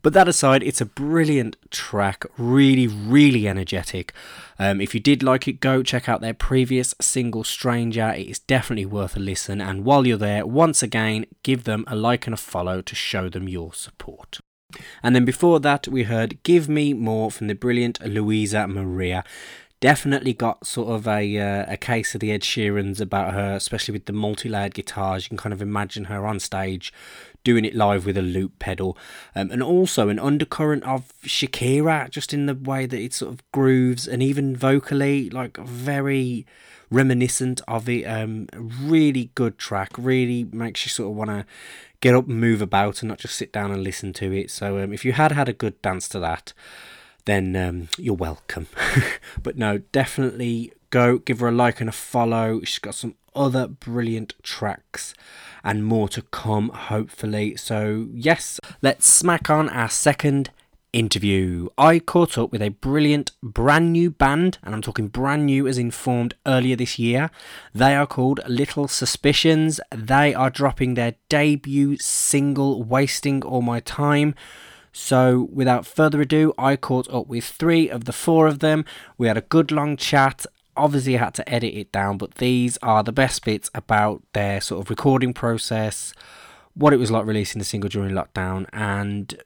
But 0.00 0.14
that 0.14 0.26
aside, 0.26 0.62
it's 0.62 0.80
a 0.80 0.86
brilliant 0.86 1.58
track, 1.70 2.24
really, 2.38 2.86
really 2.86 3.46
energetic. 3.46 4.14
Um, 4.60 4.78
if 4.82 4.92
you 4.94 5.00
did 5.00 5.22
like 5.22 5.48
it, 5.48 5.58
go 5.58 5.82
check 5.82 6.06
out 6.06 6.20
their 6.20 6.34
previous 6.34 6.94
single, 7.00 7.44
Stranger. 7.44 8.10
It 8.10 8.28
is 8.28 8.40
definitely 8.40 8.84
worth 8.84 9.16
a 9.16 9.18
listen. 9.18 9.58
And 9.58 9.86
while 9.86 10.06
you're 10.06 10.18
there, 10.18 10.46
once 10.46 10.82
again, 10.82 11.24
give 11.42 11.64
them 11.64 11.82
a 11.86 11.96
like 11.96 12.26
and 12.26 12.34
a 12.34 12.36
follow 12.36 12.82
to 12.82 12.94
show 12.94 13.30
them 13.30 13.48
your 13.48 13.72
support. 13.72 14.38
And 15.02 15.16
then 15.16 15.24
before 15.24 15.60
that, 15.60 15.88
we 15.88 16.02
heard 16.02 16.42
Give 16.42 16.68
Me 16.68 16.92
More 16.92 17.30
from 17.30 17.46
the 17.46 17.54
brilliant 17.54 18.04
Louisa 18.06 18.68
Maria. 18.68 19.24
Definitely 19.80 20.34
got 20.34 20.66
sort 20.66 20.90
of 20.90 21.08
a 21.08 21.38
uh, 21.38 21.64
a 21.66 21.78
case 21.78 22.14
of 22.14 22.20
the 22.20 22.30
Ed 22.30 22.42
Sheerans 22.42 23.00
about 23.00 23.32
her, 23.32 23.54
especially 23.54 23.92
with 23.92 24.04
the 24.04 24.12
multi 24.12 24.50
layered 24.50 24.74
guitars. 24.74 25.24
You 25.24 25.30
can 25.30 25.38
kind 25.38 25.54
of 25.54 25.62
imagine 25.62 26.04
her 26.04 26.26
on 26.26 26.38
stage 26.38 26.92
doing 27.50 27.64
it 27.64 27.74
live 27.74 28.06
with 28.06 28.16
a 28.16 28.22
loop 28.22 28.60
pedal, 28.60 28.96
um, 29.34 29.50
and 29.50 29.60
also 29.60 30.08
an 30.08 30.20
undercurrent 30.20 30.84
of 30.84 31.12
Shakira, 31.24 32.08
just 32.08 32.32
in 32.32 32.46
the 32.46 32.54
way 32.54 32.86
that 32.86 33.00
it 33.00 33.12
sort 33.12 33.32
of 33.34 33.50
grooves, 33.50 34.06
and 34.06 34.22
even 34.22 34.54
vocally, 34.54 35.28
like 35.30 35.56
very 35.56 36.46
reminiscent 36.92 37.60
of 37.66 37.88
it. 37.88 38.04
Um, 38.04 38.46
really 38.80 39.32
good 39.34 39.58
track, 39.58 39.90
really 39.98 40.44
makes 40.44 40.84
you 40.84 40.90
sort 40.90 41.10
of 41.10 41.16
want 41.16 41.30
to 41.30 41.44
get 42.00 42.14
up 42.14 42.28
and 42.28 42.40
move 42.40 42.62
about 42.62 43.02
and 43.02 43.08
not 43.08 43.18
just 43.18 43.34
sit 43.34 43.52
down 43.52 43.72
and 43.72 43.82
listen 43.82 44.12
to 44.12 44.32
it. 44.32 44.48
So 44.52 44.78
um, 44.78 44.92
if 44.92 45.04
you 45.04 45.12
had 45.12 45.32
had 45.32 45.48
a 45.48 45.52
good 45.52 45.82
dance 45.82 46.08
to 46.10 46.20
that, 46.20 46.52
then 47.24 47.56
um, 47.56 47.88
you're 47.98 48.14
welcome. 48.14 48.68
but 49.42 49.56
no, 49.56 49.78
definitely 49.90 50.72
go 50.90 51.18
give 51.18 51.40
her 51.40 51.48
a 51.48 51.52
like 51.52 51.80
and 51.80 51.88
a 51.88 51.92
follow. 51.92 52.60
She's 52.60 52.78
got 52.78 52.94
some 52.94 53.16
other 53.34 53.66
brilliant 53.66 54.34
tracks 54.42 55.14
and 55.62 55.84
more 55.84 56.08
to 56.08 56.22
come, 56.22 56.70
hopefully. 56.70 57.56
So, 57.56 58.08
yes, 58.12 58.60
let's 58.82 59.06
smack 59.06 59.50
on 59.50 59.68
our 59.68 59.88
second 59.88 60.50
interview. 60.92 61.68
I 61.78 61.98
caught 61.98 62.36
up 62.36 62.50
with 62.52 62.62
a 62.62 62.70
brilliant 62.70 63.32
brand 63.42 63.92
new 63.92 64.10
band, 64.10 64.58
and 64.62 64.74
I'm 64.74 64.82
talking 64.82 65.08
brand 65.08 65.46
new 65.46 65.66
as 65.66 65.78
informed 65.78 66.34
earlier 66.46 66.76
this 66.76 66.98
year. 66.98 67.30
They 67.74 67.94
are 67.94 68.06
called 68.06 68.40
Little 68.48 68.88
Suspicions. 68.88 69.80
They 69.94 70.34
are 70.34 70.50
dropping 70.50 70.94
their 70.94 71.14
debut 71.28 71.96
single, 71.98 72.82
Wasting 72.82 73.42
All 73.42 73.62
My 73.62 73.80
Time. 73.80 74.34
So, 74.92 75.48
without 75.52 75.86
further 75.86 76.20
ado, 76.20 76.52
I 76.58 76.74
caught 76.74 77.08
up 77.10 77.28
with 77.28 77.44
three 77.44 77.88
of 77.88 78.06
the 78.06 78.12
four 78.12 78.48
of 78.48 78.58
them. 78.58 78.84
We 79.16 79.28
had 79.28 79.36
a 79.36 79.42
good 79.42 79.70
long 79.70 79.96
chat. 79.96 80.46
Obviously, 80.80 81.16
I 81.16 81.20
had 81.24 81.34
to 81.34 81.48
edit 81.48 81.74
it 81.74 81.92
down, 81.92 82.18
but 82.18 82.36
these 82.36 82.76
are 82.82 83.02
the 83.02 83.12
best 83.12 83.44
bits 83.44 83.70
about 83.74 84.22
their 84.32 84.60
sort 84.60 84.80
of 84.84 84.90
recording 84.90 85.32
process, 85.32 86.12
what 86.74 86.92
it 86.92 86.96
was 86.98 87.10
like 87.10 87.26
releasing 87.26 87.58
the 87.58 87.64
single 87.64 87.88
during 87.90 88.14
lockdown, 88.14 88.66
and 88.72 89.42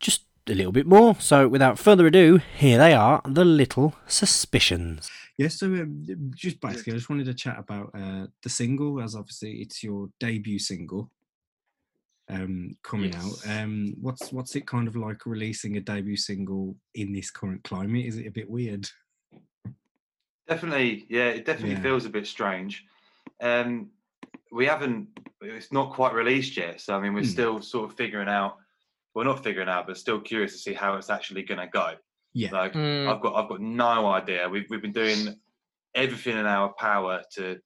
just 0.00 0.22
a 0.46 0.54
little 0.54 0.72
bit 0.72 0.86
more. 0.86 1.16
So, 1.18 1.48
without 1.48 1.78
further 1.78 2.06
ado, 2.06 2.40
here 2.56 2.78
they 2.78 2.92
are 2.92 3.20
the 3.24 3.44
Little 3.44 3.94
Suspicions. 4.06 5.10
Yes, 5.36 5.58
so 5.58 5.66
um, 5.66 6.30
just 6.34 6.60
basically, 6.60 6.92
I 6.92 6.96
just 6.96 7.10
wanted 7.10 7.26
to 7.26 7.34
chat 7.34 7.58
about 7.58 7.90
uh, 7.94 8.26
the 8.42 8.48
single, 8.48 9.00
as 9.02 9.16
obviously 9.16 9.54
it's 9.62 9.82
your 9.82 10.08
debut 10.20 10.58
single 10.60 11.10
um, 12.28 12.76
coming 12.82 13.12
Yes. 13.12 13.46
out. 13.46 13.62
Um, 13.62 13.94
what's 14.00 14.32
what's 14.32 14.54
it 14.56 14.66
kind 14.66 14.86
of 14.88 14.96
like 14.96 15.26
releasing 15.26 15.76
a 15.76 15.80
debut 15.80 16.16
single 16.16 16.76
in 16.94 17.12
this 17.12 17.30
current 17.30 17.64
climate? 17.64 18.06
Is 18.06 18.16
it 18.16 18.26
a 18.26 18.30
bit 18.30 18.48
weird? 18.48 18.88
Definitely, 20.48 21.06
yeah, 21.08 21.28
it 21.28 21.44
definitely 21.44 21.76
Yeah. 21.76 21.82
feels 21.82 22.04
a 22.04 22.10
bit 22.10 22.26
strange. 22.26 22.84
Um, 23.40 23.90
we 24.52 24.66
haven't, 24.66 25.08
it's 25.40 25.72
not 25.72 25.94
quite 25.94 26.12
released 26.14 26.56
yet. 26.56 26.80
So, 26.80 26.96
I 26.96 27.00
mean, 27.00 27.14
we're 27.14 27.20
Hmm. 27.22 27.26
still 27.28 27.62
sort 27.62 27.90
of 27.90 27.96
figuring 27.96 28.28
out, 28.28 28.56
we're 29.14 29.24
well, 29.24 29.34
not 29.34 29.42
figuring 29.44 29.68
out, 29.68 29.86
but 29.86 29.96
still 29.96 30.20
curious 30.20 30.52
to 30.52 30.58
see 30.58 30.74
how 30.74 30.96
it's 30.96 31.10
actually 31.10 31.42
going 31.42 31.60
to 31.60 31.66
go. 31.66 31.94
Yeah, 32.34 32.50
Like, 32.52 32.72
Mm. 32.74 33.08
I've 33.08 33.20
got, 33.22 33.36
I've 33.36 33.48
got 33.48 33.60
no 33.60 34.06
idea. 34.06 34.48
We've, 34.48 34.68
we've 34.68 34.82
been 34.82 34.92
doing 34.92 35.40
everything 35.94 36.36
in 36.36 36.46
our 36.46 36.72
power 36.74 37.22
to 37.34 37.60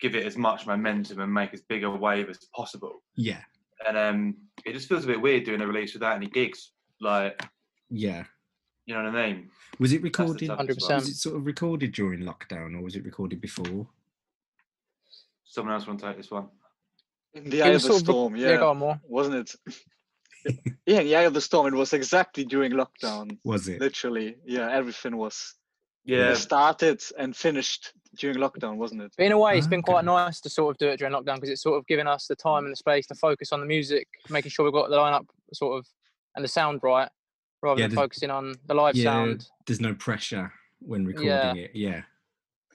give 0.00 0.14
it 0.14 0.26
as 0.26 0.36
much 0.36 0.66
momentum 0.66 1.20
and 1.20 1.32
make 1.32 1.54
as 1.54 1.62
big 1.62 1.84
a 1.84 1.90
wave 1.90 2.28
as 2.28 2.38
possible. 2.54 3.02
yeah, 3.16 3.42
And 3.86 3.96
um, 3.96 4.36
it 4.64 4.74
just 4.74 4.88
feels 4.88 5.04
a 5.04 5.06
bit 5.08 5.20
weird 5.20 5.44
doing 5.44 5.62
a 5.62 5.66
release 5.66 5.94
without 5.94 6.16
any 6.16 6.26
gigs. 6.26 6.72
Like, 7.00 7.42
yeah. 7.88 8.24
You 8.86 8.94
know 8.94 9.04
what 9.04 9.14
I 9.16 9.26
mean? 9.32 9.50
Was 9.78 9.92
it 9.92 10.02
recorded? 10.02 10.48
100%. 10.50 10.94
Was 10.94 11.08
it 11.08 11.14
sort 11.16 11.36
of 11.36 11.46
recorded 11.46 11.92
during 11.92 12.20
lockdown, 12.20 12.76
or 12.76 12.82
was 12.82 12.96
it 12.96 13.04
recorded 13.04 13.40
before? 13.40 13.86
Someone 15.44 15.74
else 15.74 15.86
want 15.86 16.00
to 16.00 16.06
take 16.06 16.16
this 16.16 16.30
one? 16.30 16.48
In 17.34 17.48
the 17.50 17.62
eye 17.62 17.68
of 17.68 17.74
the 17.74 17.80
sort 17.80 17.94
of- 17.96 18.06
storm, 18.06 18.36
Yeah, 18.36 18.52
yeah, 18.60 18.72
more. 18.72 19.00
wasn't 19.04 19.36
it? 19.36 19.54
yeah, 20.86 21.00
in 21.00 21.06
the 21.06 21.16
eye 21.16 21.22
of 21.22 21.34
the 21.34 21.40
storm. 21.40 21.72
It 21.72 21.76
was 21.76 21.92
exactly 21.92 22.44
during 22.44 22.72
lockdown. 22.72 23.38
Was 23.44 23.68
it? 23.68 23.80
Literally, 23.80 24.36
yeah, 24.44 24.70
everything 24.70 25.16
was 25.16 25.54
Yeah, 26.04 26.32
it 26.32 26.36
started 26.36 27.02
and 27.18 27.34
finished 27.34 27.92
during 28.18 28.36
lockdown, 28.36 28.76
wasn't 28.76 29.02
it? 29.02 29.12
But 29.16 29.24
in 29.26 29.32
a 29.32 29.38
way, 29.38 29.56
it's 29.56 29.66
been 29.66 29.82
quite 29.82 30.04
nice 30.04 30.40
to 30.42 30.50
sort 30.50 30.74
of 30.74 30.78
do 30.78 30.88
it 30.88 30.98
during 30.98 31.14
lockdown 31.14 31.36
because 31.36 31.48
it's 31.48 31.62
sort 31.62 31.78
of 31.78 31.86
given 31.86 32.06
us 32.06 32.26
the 32.26 32.36
time 32.36 32.64
and 32.64 32.72
the 32.72 32.76
space 32.76 33.06
to 33.08 33.14
focus 33.14 33.52
on 33.52 33.60
the 33.60 33.66
music, 33.66 34.06
making 34.28 34.50
sure 34.50 34.64
we've 34.64 34.72
got 34.74 34.90
the 34.90 34.96
lineup 34.96 35.26
sort 35.52 35.78
of 35.78 35.86
and 36.36 36.44
the 36.44 36.48
sound 36.48 36.80
right, 36.82 37.08
rather 37.64 37.80
Yeah, 37.80 37.86
than 37.88 37.96
there's- 37.96 38.04
focusing 38.04 38.30
on 38.30 38.54
the 38.66 38.74
live 38.74 38.94
yeah, 38.94 39.04
sound. 39.04 39.48
there's 39.66 39.80
no 39.80 39.94
pressure 39.94 40.52
when 40.80 41.04
recording 41.06 41.28
Yeah. 41.30 41.54
it. 41.54 41.70
Yeah, 41.74 42.02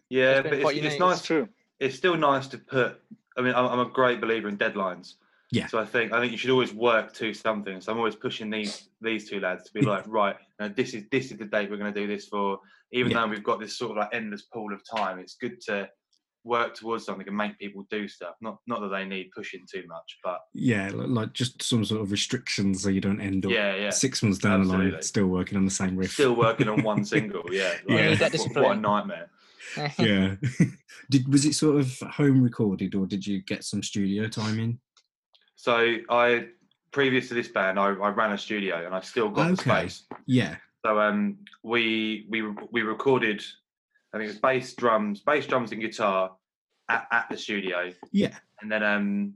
yeah, 0.10 0.42
been 0.42 0.52
but 0.52 0.76
it's, 0.76 0.86
it's 0.86 1.00
nice 1.00 1.18
It's 1.18 1.26
true. 1.26 1.48
it's 1.80 1.96
still 1.96 2.18
nice 2.18 2.48
to 2.48 2.58
put. 2.58 3.00
I 3.38 3.42
mean, 3.42 3.54
I'm, 3.56 3.66
I'm 3.68 3.80
a 3.80 3.86
great 3.90 4.20
believer 4.20 4.50
in 4.50 4.58
deadlines. 4.58 5.14
Yeah. 5.52 5.68
So 5.68 5.80
I 5.80 5.86
think 5.86 6.12
I 6.12 6.20
think 6.20 6.32
you 6.32 6.38
should 6.38 6.50
always 6.52 6.74
work 6.74 7.14
to 7.14 7.34
something. 7.34 7.80
So 7.82 7.92
I'm 7.92 7.98
always 7.98 8.16
pushing 8.16 8.50
these 8.50 8.90
these 9.02 9.30
two 9.30 9.40
lads 9.40 9.64
to 9.66 9.74
be 9.74 9.82
like, 9.82 10.04
right, 10.20 10.36
you 10.60 10.68
know, 10.68 10.74
this 10.76 10.94
is 10.94 11.04
this 11.12 11.32
is 11.32 11.38
the 11.38 11.46
date 11.46 11.70
we're 11.70 11.78
going 11.78 11.94
to 11.94 12.00
do 12.00 12.08
this 12.08 12.28
for. 12.28 12.60
Even 12.92 13.12
Yeah. 13.12 13.22
though 13.22 13.28
we've 13.28 13.44
got 13.44 13.60
this 13.60 13.78
sort 13.78 13.92
of 13.92 13.98
like 13.98 14.10
endless 14.14 14.42
pool 14.44 14.74
of 14.74 14.82
time, 14.84 15.20
it's 15.20 15.36
good 15.36 15.62
to 15.62 15.88
work 16.50 16.76
towards 16.76 17.06
something 17.06 17.28
and 17.28 17.38
make 17.38 17.58
people 17.60 17.86
do 17.90 18.08
stuff. 18.08 18.36
Not 18.42 18.58
not 18.68 18.82
that 18.82 18.90
they 18.90 19.06
need 19.06 19.30
pushing 19.36 19.66
too 19.72 19.84
much, 19.88 20.18
but 20.24 20.42
yeah, 20.54 20.90
like 20.94 21.34
just 21.34 21.62
some 21.62 21.86
sort 21.86 22.02
of 22.02 22.12
restrictions 22.12 22.84
so 22.84 22.90
you 22.90 23.00
don't 23.00 23.22
end 23.22 23.46
up 23.46 23.52
yeah, 23.52 23.76
yeah. 23.76 23.90
six 23.92 24.22
months 24.22 24.40
down 24.40 24.64
the 24.64 24.68
line 24.68 25.02
still 25.02 25.28
working 25.28 25.58
on 25.58 25.66
the 25.66 25.72
same 25.72 25.96
riff. 25.96 26.14
Still 26.14 26.36
working 26.36 26.68
on 26.68 26.84
one 26.84 27.06
single. 27.14 27.44
Yeah. 27.52 27.74
Yeah. 27.88 28.16
That 28.16 28.34
what- 28.34 28.56
What, 28.56 28.78
a 28.78 28.80
nightmare. 28.80 29.30
yeah. 30.00 30.36
did 31.10 31.32
was 31.32 31.46
it 31.46 31.54
sort 31.54 31.80
of 31.80 32.00
home 32.12 32.42
recorded 32.42 32.96
or 32.96 33.06
did 33.06 33.26
you 33.26 33.42
get 33.44 33.64
some 33.64 33.84
studio 33.84 34.28
time 34.28 34.60
in? 34.60 34.80
So 35.56 35.98
I 36.10 36.48
previous 36.92 37.28
to 37.30 37.36
this 37.36 37.50
band, 37.50 37.80
I, 37.80 37.88
I 37.88 38.10
ran 38.10 38.32
a 38.32 38.38
studio 38.38 38.86
and 38.86 38.96
I 38.96 39.02
still 39.02 39.30
got 39.30 39.52
the 39.52 39.58
space. 39.58 40.04
Yeah. 40.26 40.56
So 40.86 41.00
um, 41.00 41.38
we 41.64 42.26
we 42.30 42.42
we 42.72 42.82
recorded, 42.82 43.44
I 44.14 44.18
think 44.18 44.30
it 44.30 44.34
was 44.34 44.40
bass 44.40 44.74
drums, 44.74 45.22
bass 45.22 45.46
drums 45.46 45.72
and 45.72 45.82
guitar 45.82 46.32
at, 46.90 47.08
at 47.12 47.28
the 47.30 47.38
studio, 47.38 47.92
Yeah. 48.12 48.36
and 48.62 48.72
then 48.72 48.84
um, 48.84 49.34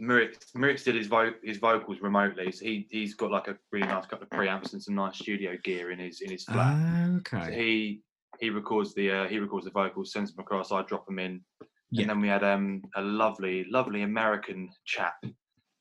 Murix 0.00 0.36
Murix 0.56 0.84
did 0.84 0.94
his 0.94 1.06
vo- 1.08 1.34
his 1.44 1.58
vocals 1.58 2.00
remotely. 2.00 2.50
So 2.52 2.64
he 2.64 2.86
he's 2.90 3.14
got 3.14 3.30
like 3.30 3.48
a 3.48 3.58
really 3.70 3.86
nice 3.86 4.06
couple 4.06 4.24
of 4.24 4.30
preamps 4.30 4.72
and 4.72 4.82
some 4.82 4.94
nice 4.94 5.18
studio 5.18 5.56
gear 5.62 5.90
in 5.90 5.98
his 5.98 6.20
in 6.22 6.30
his 6.30 6.44
flat. 6.44 6.74
Ah, 6.76 7.18
So 7.28 7.36
okay. 7.36 7.54
he 7.54 8.02
he 8.38 8.50
records 8.50 8.94
the 8.94 9.10
uh, 9.10 9.28
he 9.28 9.38
records 9.38 9.66
the 9.66 9.70
vocals, 9.72 10.12
sends 10.12 10.32
them 10.34 10.40
across. 10.40 10.72
I 10.72 10.82
drop 10.82 11.06
them 11.06 11.18
in, 11.18 11.42
Yeah. 11.90 12.02
and 12.02 12.10
then 12.10 12.20
we 12.20 12.28
had 12.28 12.42
um 12.44 12.82
a 12.96 13.02
lovely 13.02 13.64
lovely 13.70 14.02
American 14.02 14.70
chap 14.86 15.16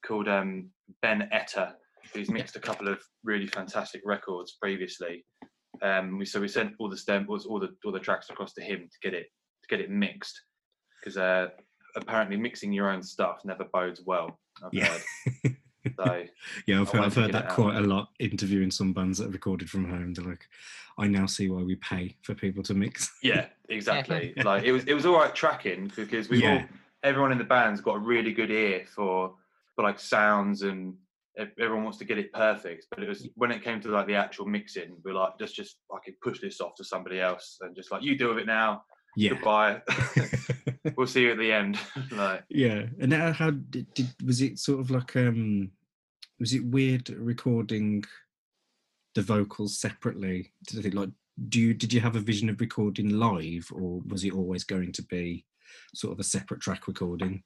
called 0.05 0.27
um 0.27 0.69
Ben 1.01 1.29
Etter, 1.33 1.73
who's 2.13 2.29
mixed 2.29 2.57
a 2.57 2.59
couple 2.59 2.89
of 2.89 2.99
really 3.23 3.47
fantastic 3.47 4.01
records 4.05 4.57
previously. 4.61 5.25
Um, 5.81 6.17
we 6.17 6.25
so 6.25 6.41
we 6.41 6.49
sent 6.49 6.73
all 6.79 6.89
the 6.89 6.97
stems, 6.97 7.45
all 7.45 7.59
the 7.59 7.69
all 7.85 7.93
the 7.93 7.99
tracks 7.99 8.29
across 8.29 8.53
to 8.55 8.61
him 8.61 8.79
to 8.91 8.99
get 9.01 9.13
it 9.13 9.27
to 9.63 9.67
get 9.69 9.79
it 9.79 9.89
mixed, 9.89 10.37
because 10.99 11.17
uh, 11.17 11.47
apparently 11.95 12.37
mixing 12.37 12.71
your 12.73 12.89
own 12.89 13.01
stuff 13.03 13.41
never 13.45 13.65
bodes 13.65 14.01
well. 14.05 14.39
I've 14.63 14.73
Yeah. 14.73 14.87
heard. 14.87 15.55
So 15.97 16.23
yeah, 16.67 16.81
I've 16.81 16.89
I 16.89 16.91
heard, 16.97 17.05
I've 17.05 17.15
heard 17.15 17.31
that 17.31 17.45
out. 17.45 17.51
quite 17.55 17.77
a 17.77 17.81
lot 17.81 18.09
interviewing 18.19 18.69
some 18.69 18.91
bands 18.91 19.17
that 19.17 19.23
have 19.25 19.33
recorded 19.33 19.69
from 19.69 19.89
home. 19.89 20.13
They're 20.13 20.25
like, 20.25 20.45
I 20.97 21.07
now 21.07 21.25
see 21.25 21.49
why 21.49 21.63
we 21.63 21.75
pay 21.77 22.17
for 22.21 22.35
people 22.35 22.61
to 22.63 22.73
mix. 22.73 23.09
yeah, 23.23 23.45
exactly. 23.69 24.33
like 24.43 24.65
it 24.65 24.73
was 24.73 24.83
it 24.83 24.93
was 24.93 25.05
all 25.05 25.15
right 25.15 25.33
tracking 25.33 25.89
because 25.95 26.27
we 26.29 26.43
Yeah. 26.43 26.51
all 26.55 26.63
everyone 27.03 27.31
in 27.31 27.37
the 27.37 27.45
band's 27.45 27.79
got 27.79 27.95
a 27.95 27.99
really 27.99 28.33
good 28.33 28.51
ear 28.51 28.85
for 28.93 29.35
for 29.75 29.83
like 29.83 29.99
sounds 29.99 30.63
and 30.63 30.95
everyone 31.37 31.83
wants 31.83 31.97
to 31.99 32.05
get 32.05 32.17
it 32.17 32.33
perfect. 32.33 32.87
But 32.91 33.01
it 33.01 33.07
was 33.07 33.29
when 33.35 33.49
it 33.49 33.63
came 33.63 33.79
to 33.81 33.87
like 33.87 34.05
the 34.05 34.15
actual 34.15 34.45
mixing, 34.47 34.97
we're 35.05 35.13
like, 35.13 35.33
let's 35.39 35.53
just 35.53 35.77
fucking 35.89 36.15
push 36.21 36.41
this 36.41 36.59
off 36.59 36.75
to 36.75 36.83
somebody 36.83 37.21
else 37.21 37.57
and 37.61 37.73
just 37.73 37.89
like 37.89 38.03
you 38.03 38.17
deal 38.17 38.29
with 38.29 38.39
it 38.39 38.47
now. 38.47 38.83
Yeah. 39.19 39.31
Goodbye. 39.31 39.81
we'll 40.95 41.05
see 41.05 41.23
you 41.23 41.31
at 41.31 41.37
the 41.37 41.51
end. 41.51 41.77
like 42.11 42.45
Yeah, 42.47 42.85
and 43.01 43.11
how, 43.11 43.33
how 43.33 43.51
did, 43.51 43.93
did 43.93 44.07
was 44.25 44.41
it 44.41 44.59
sort 44.59 44.79
of 44.79 44.91
like 44.91 45.13
um 45.17 45.71
was 46.39 46.53
it 46.53 46.63
weird 46.63 47.09
recording 47.09 48.05
the 49.15 49.21
vocals 49.21 49.77
separately? 49.77 50.53
Did 50.67 50.79
I 50.79 50.81
think 50.83 50.95
like 50.95 51.09
do 51.49 51.59
you 51.59 51.73
did 51.73 51.91
you 51.91 51.99
have 51.99 52.15
a 52.15 52.21
vision 52.21 52.49
of 52.49 52.61
recording 52.61 53.09
live 53.09 53.67
or 53.73 54.01
was 54.07 54.23
it 54.23 54.31
always 54.31 54.63
going 54.63 54.93
to 54.93 55.03
be 55.03 55.45
sort 55.93 56.13
of 56.13 56.19
a 56.21 56.23
separate 56.23 56.61
track 56.61 56.87
recording? 56.87 57.43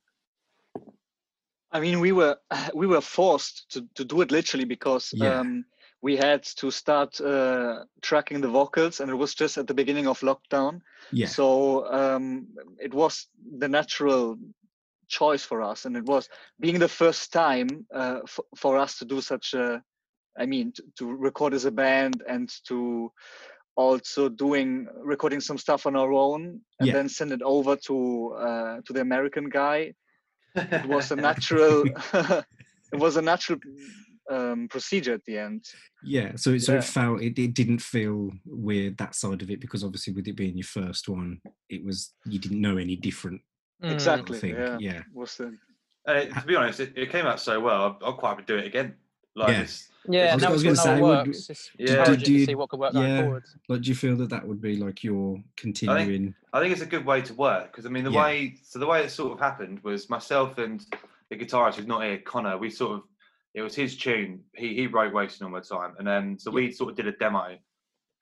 I 1.71 1.79
mean, 1.79 1.99
we 1.99 2.11
were 2.11 2.37
we 2.75 2.85
were 2.85 3.01
forced 3.01 3.71
to, 3.71 3.87
to 3.95 4.05
do 4.05 4.21
it 4.21 4.29
literally 4.29 4.65
because 4.65 5.09
Yeah. 5.11 5.39
um, 5.39 5.65
we 6.03 6.17
had 6.17 6.43
to 6.43 6.69
start 6.69 7.19
uh, 7.21 7.85
tracking 8.01 8.41
the 8.41 8.49
vocals, 8.49 8.99
and 8.99 9.09
it 9.09 9.15
was 9.15 9.33
just 9.33 9.57
at 9.57 9.67
the 9.67 9.73
beginning 9.73 10.07
of 10.07 10.19
lockdown. 10.19 10.81
Yeah. 11.11 11.27
So 11.27 11.87
um, 11.91 12.47
it 12.77 12.93
was 12.93 13.27
the 13.57 13.69
natural 13.69 14.37
choice 15.07 15.43
for 15.45 15.61
us, 15.61 15.85
and 15.85 15.95
it 15.95 16.05
was 16.05 16.27
being 16.59 16.77
the 16.77 16.89
first 16.89 17.31
time 17.31 17.87
uh, 17.95 18.19
f- 18.23 18.39
for 18.57 18.77
us 18.77 18.97
to 18.99 19.05
do 19.05 19.21
such 19.21 19.53
a. 19.53 19.81
I 20.37 20.45
mean, 20.47 20.73
to, 20.73 20.83
to 20.97 21.15
record 21.15 21.53
as 21.53 21.65
a 21.65 21.71
band 21.71 22.23
and 22.27 22.49
to 22.67 23.11
also 23.75 24.29
doing 24.29 24.87
recording 25.03 25.39
some 25.39 25.57
stuff 25.57 25.85
on 25.85 25.95
our 25.95 26.11
own 26.11 26.59
and 26.79 26.87
Yeah. 26.87 26.93
then 26.93 27.07
send 27.09 27.31
it 27.31 27.41
over 27.43 27.75
to 27.87 28.33
uh, 28.37 28.81
to 28.85 28.93
the 28.93 29.01
American 29.01 29.49
guy 29.49 29.93
it 30.55 30.85
was 30.85 31.11
a 31.11 31.15
natural 31.29 31.85
it 32.13 32.99
was 32.99 33.17
a 33.17 33.21
natural 33.21 33.59
um, 34.31 34.67
procedure 34.69 35.13
at 35.13 35.23
the 35.25 35.37
end 35.37 35.65
Yeah, 36.03 36.33
so 36.35 36.51
it, 36.51 36.61
so 36.61 36.73
Yeah. 36.73 36.77
it 36.79 36.83
felt 36.85 37.21
it, 37.21 37.37
it 37.39 37.53
didn't 37.53 37.79
feel 37.81 38.31
weird 38.45 38.97
that 38.97 39.15
side 39.15 39.41
of 39.41 39.49
it 39.51 39.59
because 39.59 39.83
obviously 39.83 40.13
with 40.13 40.27
it 40.27 40.35
being 40.35 40.57
your 40.57 40.65
first 40.65 41.09
one, 41.09 41.41
it 41.69 41.83
was 41.83 42.13
you 42.25 42.39
didn't 42.39 42.61
know 42.61 42.77
any 42.77 42.95
different. 42.95 43.41
Mm. 43.83 43.91
exactly 43.91 44.37
thing, 44.39 44.55
yeah 44.55 44.77
yeah. 44.79 45.01
was 45.13 45.35
the 45.35 45.57
and 46.05 46.17
it, 46.17 46.33
to 46.33 46.45
be 46.45 46.55
honest, 46.55 46.79
it, 46.79 46.93
it 46.95 47.09
came 47.11 47.25
out 47.25 47.39
so 47.39 47.59
well. 47.59 47.97
I'd, 48.01 48.05
I'd 48.07 48.17
quite 48.17 48.29
happy 48.31 48.43
to 48.43 48.53
do 48.53 48.57
it 48.59 48.65
again. 48.67 48.95
Like 49.35 49.49
Yeah. 49.49 49.61
it's, 49.61 49.89
Yeah, 50.07 50.21
I 50.31 50.33
was- 50.35 50.43
now 50.43 50.49
I 50.49 50.51
was 50.51 50.63
gonna 50.63 50.75
say, 50.75 51.01
would- 51.01 51.27
It's 51.27 51.71
Yeah. 51.77 51.99
encouraging 51.99 52.23
Do 52.25 52.33
you- 52.33 52.45
see 52.45 52.55
what 52.55 52.69
could 52.69 52.79
work 52.79 52.93
going 52.93 53.23
forward. 53.23 53.43
Like, 53.69 53.81
do 53.81 53.89
you 53.89 53.95
feel 53.95 54.15
that 54.17 54.29
that 54.29 54.45
would 54.47 54.61
be 54.61 54.75
like 54.77 55.03
your 55.03 55.41
continuing? 55.57 56.35
I 56.53 56.59
think 56.59 56.71
it's 56.73 56.81
a 56.81 56.85
good 56.85 57.05
way 57.05 57.21
to 57.23 57.33
work 57.33 57.71
because 57.71 57.85
I 57.85 57.89
mean 57.89 58.03
the 58.03 58.11
Yeah. 58.11 58.23
way 58.23 58.55
so 58.63 58.79
the 58.79 58.85
way 58.85 59.03
it 59.03 59.09
sort 59.11 59.31
of 59.33 59.39
happened 59.39 59.79
was 59.83 60.09
myself 60.09 60.57
and 60.59 60.85
the 61.29 61.37
guitarist 61.37 61.75
who's 61.75 61.87
not 61.87 62.03
here, 62.03 62.19
Connor. 62.19 62.57
We 62.57 62.69
sort 62.69 62.93
of 62.97 63.03
it 63.55 63.61
was 63.61 63.75
his 63.75 63.95
tune. 63.97 64.41
He 64.55 64.75
he 64.75 64.87
wrote 64.87 65.13
"Wasting 65.13 65.45
All 65.45 65.51
My 65.51 65.59
Time," 65.61 65.95
and 65.97 66.07
then 66.07 66.37
so 66.39 66.51
we 66.51 66.71
sort 66.71 66.89
of 66.91 66.95
did 66.95 67.07
a 67.07 67.11
demo, 67.13 67.55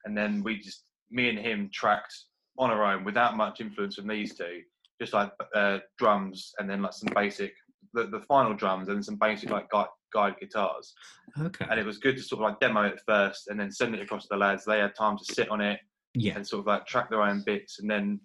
and 0.04 0.16
then 0.16 0.42
we 0.42 0.58
just 0.58 0.84
me 1.10 1.28
and 1.28 1.38
him 1.38 1.70
tracked 1.72 2.14
on 2.58 2.70
our 2.70 2.84
own 2.84 3.04
without 3.04 3.36
much 3.36 3.60
influence 3.60 3.96
from 3.96 4.06
these 4.08 4.34
two, 4.34 4.60
just 5.00 5.12
like 5.12 5.30
uh, 5.54 5.78
drums 5.98 6.52
and 6.58 6.68
then 6.68 6.82
like 6.82 6.92
some 6.92 7.08
basic 7.14 7.52
the, 7.94 8.04
the 8.04 8.20
final 8.20 8.54
drums 8.54 8.88
and 8.88 9.04
some 9.04 9.16
basic 9.16 9.50
like 9.50 9.68
guide, 9.70 9.86
guide 10.14 10.34
guitars. 10.40 10.94
Okay. 11.38 11.66
And 11.68 11.78
it 11.78 11.84
was 11.84 11.98
good 11.98 12.16
to 12.16 12.22
sort 12.22 12.40
of 12.40 12.44
like 12.50 12.60
demo 12.60 12.82
it 12.84 13.00
first 13.06 13.48
and 13.48 13.58
then 13.60 13.70
send 13.70 13.94
it 13.94 14.00
across 14.00 14.22
to 14.22 14.28
the 14.30 14.36
lads. 14.36 14.64
They 14.64 14.78
had 14.78 14.94
time 14.94 15.18
to 15.18 15.24
sit 15.34 15.48
on 15.50 15.60
it 15.60 15.80
Yeah. 16.14 16.36
and 16.36 16.46
sort 16.46 16.60
of 16.60 16.66
like 16.66 16.86
track 16.86 17.10
their 17.10 17.22
own 17.22 17.42
bits 17.44 17.80
and 17.80 17.90
then 17.90 18.20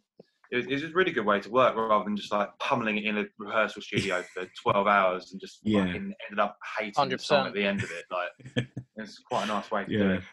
it 0.52 0.56
was, 0.58 0.66
it 0.68 0.74
was 0.74 0.84
a 0.84 0.89
really 0.89 1.12
good 1.12 1.26
way 1.26 1.39
to 1.39 1.50
work 1.50 1.76
rather 1.76 2.04
than 2.06 2.16
just 2.18 2.32
like 2.32 2.50
pummeling 2.60 2.98
it 2.98 3.06
in 3.06 3.18
a 3.18 3.26
rehearsal 3.38 3.82
studio 3.82 4.24
for 4.34 4.45
12 4.64 4.88
hours 4.88 5.32
and 5.32 5.41
just 5.41 5.60
Yeah. 5.64 5.86
fucking 5.86 6.14
ended 6.30 6.39
up 6.39 6.58
hating 6.78 7.10
the 7.10 7.20
song 7.20 7.48
at 7.48 7.54
the 7.54 7.64
end 7.66 7.84
of 7.84 7.91
it 7.91 8.06
like 8.12 8.68
it's 8.98 9.20
quite 9.20 9.43
a 9.43 9.48
nice 9.48 9.70
way 9.72 9.84
to 9.86 9.89
do 9.89 9.98
Yeah. 9.98 10.14
it 10.16 10.24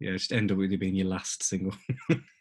Yeah, 0.00 0.12
just 0.12 0.32
end 0.32 0.52
up 0.52 0.58
with 0.58 0.72
it 0.72 0.78
being 0.80 0.94
your 0.94 1.08
last 1.08 1.42
single. 1.42 1.72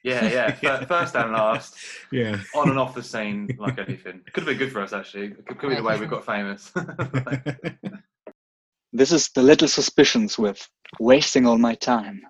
yeah 0.03 0.25
yeah 0.29 0.51
fir- 0.61 0.85
first 0.87 1.15
and 1.15 1.31
last 1.33 1.75
yeah. 2.11 2.39
on 2.55 2.69
and 2.69 2.79
off 2.79 2.93
the 2.95 3.03
scene 3.03 3.49
like 3.59 3.77
anything 3.79 4.21
could 4.33 4.41
have 4.43 4.45
been 4.47 4.57
good 4.57 4.71
for 4.71 4.81
us 4.81 4.93
actually 4.93 5.25
it 5.27 5.45
could, 5.47 5.57
could 5.59 5.69
be 5.69 5.75
the 5.75 5.83
way 5.83 5.99
we 5.99 6.05
got 6.05 6.25
famous 6.25 6.71
this 8.93 9.11
is 9.11 9.29
the 9.35 9.43
little 9.43 9.67
suspicions 9.67 10.37
with 10.39 10.67
wasting 10.99 11.45
all 11.45 11.57
my 11.57 11.75
time 11.75 12.21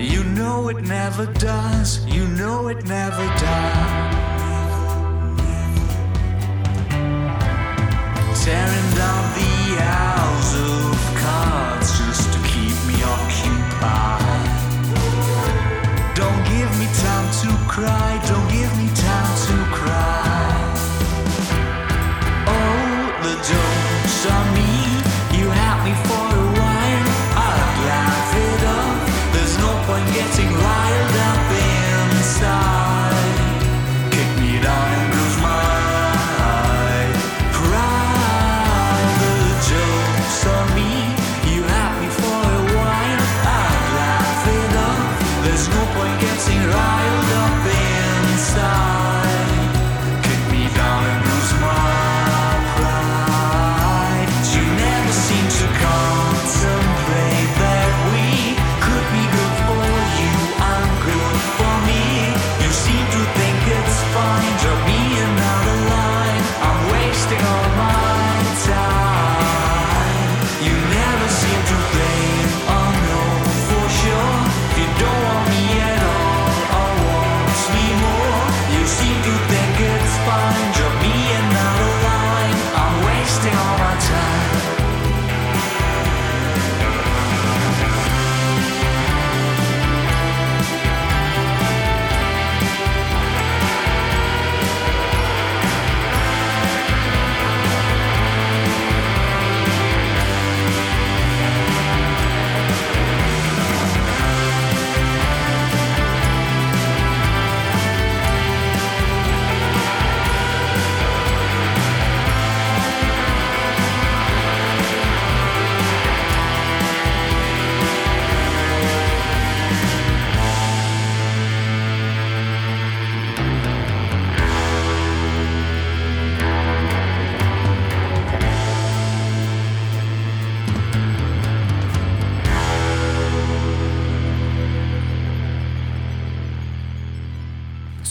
You 0.00 0.24
know 0.24 0.68
it 0.68 0.82
never 0.82 1.26
does, 1.26 2.04
you 2.06 2.26
know 2.28 2.68
it 2.68 2.84
never 2.84 3.24
does. 3.38 4.17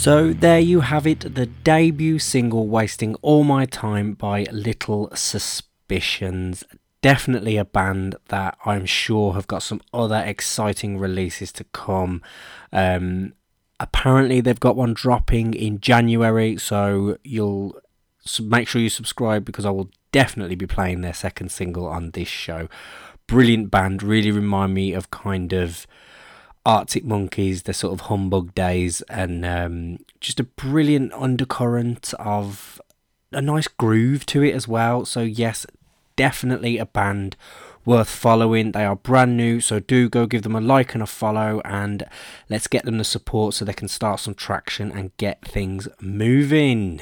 So 0.08 0.32
there 0.32 0.62
you 0.62 0.80
have 0.80 1.06
it, 1.06 1.36
the 1.36 1.48
debut 1.48 2.18
single 2.18 2.70
Wasting 2.70 3.16
All 3.16 3.44
My 3.44 3.66
Time 3.66 4.14
by 4.14 4.44
Little 4.54 5.10
Suspicions. 5.14 6.64
Definitely 7.02 7.58
a 7.58 7.66
band 7.66 8.16
that 8.30 8.58
I'm 8.64 8.86
sure 8.86 9.34
have 9.34 9.48
got 9.48 9.64
some 9.64 9.82
other 9.94 10.24
exciting 10.26 10.98
releases 10.98 11.52
to 11.52 11.66
come. 11.66 12.22
Um, 12.72 13.34
apparently 13.82 14.40
they've 14.40 14.58
got 14.58 14.78
one 14.78 14.94
dropping 14.94 15.54
in 15.54 15.82
January, 15.82 16.56
so 16.56 17.18
you'll 17.26 17.78
make 18.42 18.70
sure 18.70 18.82
you 18.82 18.90
subscribe 18.90 19.44
because 19.44 19.66
I 19.66 19.72
will 19.72 19.90
definitely 20.14 20.56
be 20.56 20.68
playing 20.68 21.02
their 21.02 21.14
second 21.14 21.52
single 21.52 21.86
on 21.86 22.12
this 22.12 22.30
show. 22.30 22.70
Brilliant 23.28 23.72
band, 23.72 24.02
really 24.04 24.32
remind 24.32 24.74
me 24.74 24.94
of 24.94 25.12
kind 25.12 25.52
of 25.52 25.86
Arctic 26.68 27.06
Monkeys, 27.06 27.64
the 27.64 27.74
sort 27.74 27.94
of 27.94 28.08
humbug 28.08 28.54
days, 28.54 29.02
and 29.04 29.46
um, 29.46 30.00
just 30.20 30.38
a 30.42 30.44
brilliant 30.44 31.14
undercurrent 31.14 32.14
of 32.20 32.82
a 33.32 33.42
nice 33.42 33.70
groove 33.70 34.26
to 34.26 34.44
it 34.44 34.54
as 34.54 34.68
well. 34.68 35.06
So, 35.06 35.22
yes, 35.22 35.66
definitely 36.18 36.78
a 36.78 36.86
band 36.86 37.38
worth 37.86 38.10
following. 38.10 38.74
They 38.74 38.84
are 38.84 38.98
brand 38.98 39.38
new, 39.38 39.62
so 39.62 39.80
do 39.80 40.10
go 40.10 40.26
give 40.26 40.42
them 40.42 40.58
a 40.58 40.62
like 40.62 40.94
and 40.94 41.02
a 41.02 41.08
follow, 41.08 41.62
and 41.64 42.04
let's 42.50 42.68
get 42.68 42.84
them 42.84 42.98
the 42.98 43.06
support 43.06 43.54
so 43.54 43.64
they 43.64 43.72
can 43.72 43.88
start 43.88 44.20
some 44.20 44.36
traction 44.36 44.92
and 44.92 45.16
get 45.16 45.48
things 45.48 45.88
moving. 46.02 47.00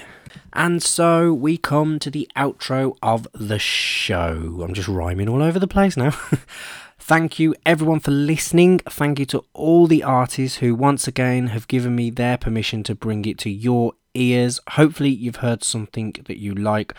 And 0.54 0.84
so 0.84 1.34
we 1.34 1.58
come 1.58 1.98
to 2.00 2.12
the 2.12 2.30
outro 2.38 2.98
of 3.02 3.28
the 3.34 3.58
show. 3.58 4.62
I'm 4.62 4.76
just 4.76 4.88
rhyming 4.88 5.28
all 5.28 5.42
over 5.42 5.58
the 5.58 5.68
place 5.68 5.98
now. 5.98 6.16
Thank 7.08 7.38
you 7.38 7.54
everyone 7.68 8.00
for 8.00 8.10
listening. 8.10 8.80
Thank 8.80 9.20
you 9.20 9.28
to 9.28 9.46
all 9.54 9.86
the 9.86 10.02
artists 10.02 10.58
who 10.58 10.74
once 10.74 11.08
again 11.08 11.50
have 11.50 11.68
given 11.68 11.96
me 11.96 12.10
their 12.10 12.36
permission 12.36 12.82
to 12.82 12.96
bring 12.96 13.26
it 13.26 13.38
to 13.42 13.50
your 13.52 13.94
ears. 14.16 14.60
Hopefully, 14.70 15.12
you've 15.12 15.36
heard 15.36 15.64
something 15.64 16.16
that 16.26 16.40
you 16.40 16.56
like, 16.56 16.96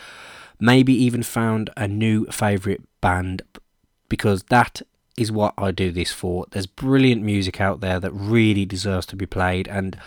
maybe 0.61 0.94
even 0.94 1.24
found 1.24 1.70
a 1.76 1.88
new 1.88 2.24
favourite 2.26 2.82
band 3.00 3.42
because 4.09 4.44
that 4.44 4.80
is 5.18 5.32
what 5.32 5.54
I 5.59 5.72
do 5.72 5.90
this 5.90 6.12
for. 6.12 6.46
There's 6.52 6.68
brilliant 6.68 7.22
music 7.22 7.61
out 7.61 7.80
there 7.80 7.98
that 7.98 8.12
really 8.12 8.64
deserves 8.64 9.07
to 9.07 9.16
be 9.16 9.26
played, 9.26 9.66
and 9.66 9.98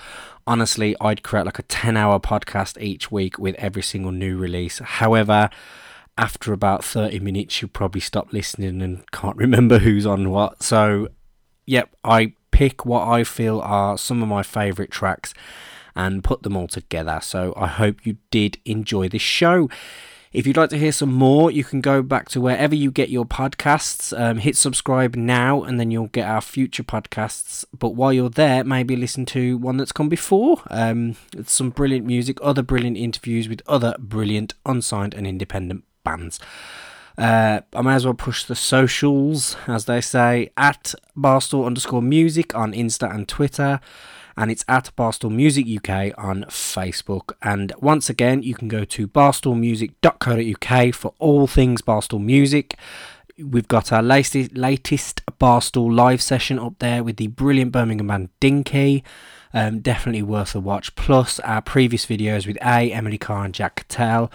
honestly, 0.48 0.96
I'd 1.02 1.24
create 1.24 1.46
like 1.46 1.60
a 1.60 1.64
10 1.64 1.98
hour 1.98 2.22
podcast 2.22 2.82
each 2.82 3.12
week 3.12 3.38
with 3.38 3.56
every 3.56 3.84
single 3.84 4.14
new 4.14 4.38
release. 4.38 4.80
However, 4.80 5.50
after 6.20 6.52
about 6.52 6.84
30 6.84 7.20
minutes, 7.22 7.62
you'll 7.62 7.70
probably 7.70 8.02
stop 8.02 8.34
listening 8.34 8.82
and 8.82 9.10
can't 9.12 9.38
remember 9.38 9.80
who's 9.80 10.06
on 10.06 10.30
what. 10.30 10.62
So, 10.62 11.08
yep, 11.66 11.96
I 12.04 12.34
pick 12.52 12.86
what 12.86 13.08
I 13.08 13.24
feel 13.24 13.62
are 13.62 13.98
some 13.98 14.22
of 14.22 14.28
my 14.28 14.44
favourite 14.44 14.92
tracks 14.92 15.34
and 15.96 16.24
put 16.24 16.44
them 16.44 16.58
all 16.58 16.68
together. 16.68 17.20
So, 17.24 17.54
I 17.56 17.68
hope 17.68 18.06
you 18.06 18.18
did 18.32 18.58
enjoy 18.66 19.08
this 19.08 19.22
show. 19.22 19.70
If 20.34 20.46
you'd 20.46 20.58
like 20.58 20.70
to 20.72 20.78
hear 20.78 20.92
some 20.92 21.12
more, 21.12 21.50
you 21.50 21.64
can 21.64 21.80
go 21.82 22.04
back 22.04 22.30
to 22.30 22.42
wherever 22.42 22.76
you 22.76 22.92
get 22.92 23.10
your 23.10 23.26
podcasts. 23.26 24.16
Um, 24.20 24.40
hit 24.40 24.58
subscribe 24.58 25.16
now, 25.16 25.64
and 25.64 25.80
then 25.80 25.90
you'll 25.90 26.08
get 26.08 26.28
our 26.28 26.42
future 26.42 26.84
podcasts. 26.84 27.66
But 27.74 27.96
while 27.96 28.14
you're 28.14 28.30
there, 28.30 28.64
maybe 28.64 28.96
listen 28.96 29.26
to 29.28 29.58
one 29.58 29.78
that's 29.78 29.92
come 29.92 30.10
before. 30.10 30.62
Um, 30.70 31.16
it's 31.36 31.54
some 31.54 31.72
brilliant 31.72 32.06
music, 32.06 32.38
other 32.44 32.62
brilliant 32.62 32.98
interviews 32.98 33.50
with 33.50 33.64
other 33.66 33.96
brilliant 33.98 34.54
unsigned 34.68 35.16
and 35.16 35.26
independent 35.26 35.86
bands. 36.04 36.40
Uh, 37.18 37.62
I 37.74 37.82
may 37.82 37.96
as 37.96 38.06
well 38.06 38.14
push 38.14 38.46
the 38.46 38.56
socials, 38.56 39.58
as 39.68 39.86
they 39.86 40.00
say, 40.00 40.52
at 40.56 40.94
Barstool 41.18 41.66
underscore 41.66 42.02
music 42.02 42.56
on 42.56 42.72
Insta 42.72 43.14
and 43.14 43.28
Twitter 43.28 43.82
and 44.40 44.50
it's 44.50 44.64
at 44.70 44.90
Barstool 44.98 45.32
Music 45.32 45.66
UK 45.68 46.14
on 46.18 46.46
Facebook. 46.46 47.34
And 47.42 47.74
once 47.80 48.10
again, 48.10 48.42
you 48.42 48.56
can 48.56 48.70
go 48.70 48.86
to 48.86 49.06
barstoolmusic.co.uk 49.06 50.96
for 50.96 51.14
all 51.20 51.46
things 51.46 51.82
Barstool 51.82 52.24
Music. 52.24 52.78
We've 53.38 53.68
got 53.68 53.92
our 53.92 54.02
latest, 54.02 54.56
latest 54.56 55.26
Barstool 55.42 55.94
live 55.94 56.22
session 56.22 56.58
up 56.58 56.80
there 56.80 57.04
with 57.04 57.18
the 57.18 57.28
brilliant 57.28 57.74
Birmingham 57.74 58.08
band 58.08 58.30
Dinky. 58.40 59.04
Um, 59.54 59.82
definitely 59.82 60.24
worth 60.24 60.56
a 60.56 60.62
watch. 60.62 60.96
Plus, 60.96 61.42
our 61.42 61.62
previous 61.62 62.06
videos 62.06 62.48
with 62.48 62.56
A, 62.62 62.94
Emily 62.94 63.18
Carr, 63.18 63.44
and 63.44 63.54
Jack 63.54 63.76
Cattell. 63.90 64.32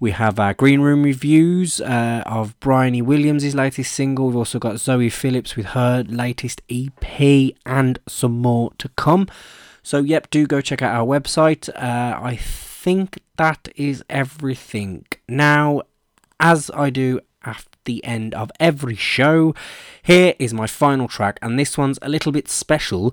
We 0.00 0.12
have 0.12 0.38
our 0.38 0.54
green 0.54 0.80
room 0.80 1.02
reviews 1.02 1.80
uh, 1.80 2.22
of 2.24 2.58
Bryony 2.60 3.02
Williams' 3.02 3.54
latest 3.54 3.92
single. 3.92 4.28
We've 4.28 4.36
also 4.36 4.60
got 4.60 4.78
Zoe 4.78 5.10
Phillips 5.10 5.56
with 5.56 5.66
her 5.66 6.04
latest 6.04 6.62
EP 6.70 7.52
and 7.66 7.98
some 8.06 8.38
more 8.38 8.70
to 8.78 8.88
come. 8.90 9.26
So, 9.82 9.98
yep, 9.98 10.30
do 10.30 10.46
go 10.46 10.60
check 10.60 10.82
out 10.82 10.94
our 10.94 11.06
website. 11.06 11.68
Uh, 11.70 12.16
I 12.22 12.36
think 12.36 13.18
that 13.38 13.68
is 13.74 14.04
everything. 14.08 15.06
Now, 15.28 15.82
as 16.38 16.70
I 16.74 16.90
do 16.90 17.20
at 17.44 17.64
the 17.84 18.04
end 18.04 18.34
of 18.34 18.52
every 18.60 18.94
show, 18.94 19.52
here 20.02 20.34
is 20.38 20.54
my 20.54 20.68
final 20.68 21.08
track, 21.08 21.40
and 21.42 21.58
this 21.58 21.76
one's 21.76 21.98
a 22.02 22.08
little 22.08 22.30
bit 22.30 22.48
special 22.48 23.12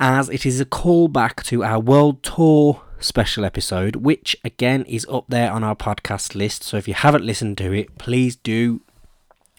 as 0.00 0.30
it 0.30 0.46
is 0.46 0.60
a 0.60 0.64
callback 0.64 1.42
to 1.44 1.62
our 1.62 1.80
world 1.80 2.22
tour 2.22 2.82
special 2.98 3.44
episode, 3.44 3.96
which 3.96 4.36
again 4.44 4.84
is 4.84 5.06
up 5.10 5.24
there 5.28 5.50
on 5.50 5.64
our 5.64 5.76
podcast 5.76 6.34
list. 6.34 6.62
So 6.62 6.76
if 6.76 6.88
you 6.88 6.94
haven't 6.94 7.24
listened 7.24 7.58
to 7.58 7.72
it, 7.72 7.98
please 7.98 8.36
do. 8.36 8.80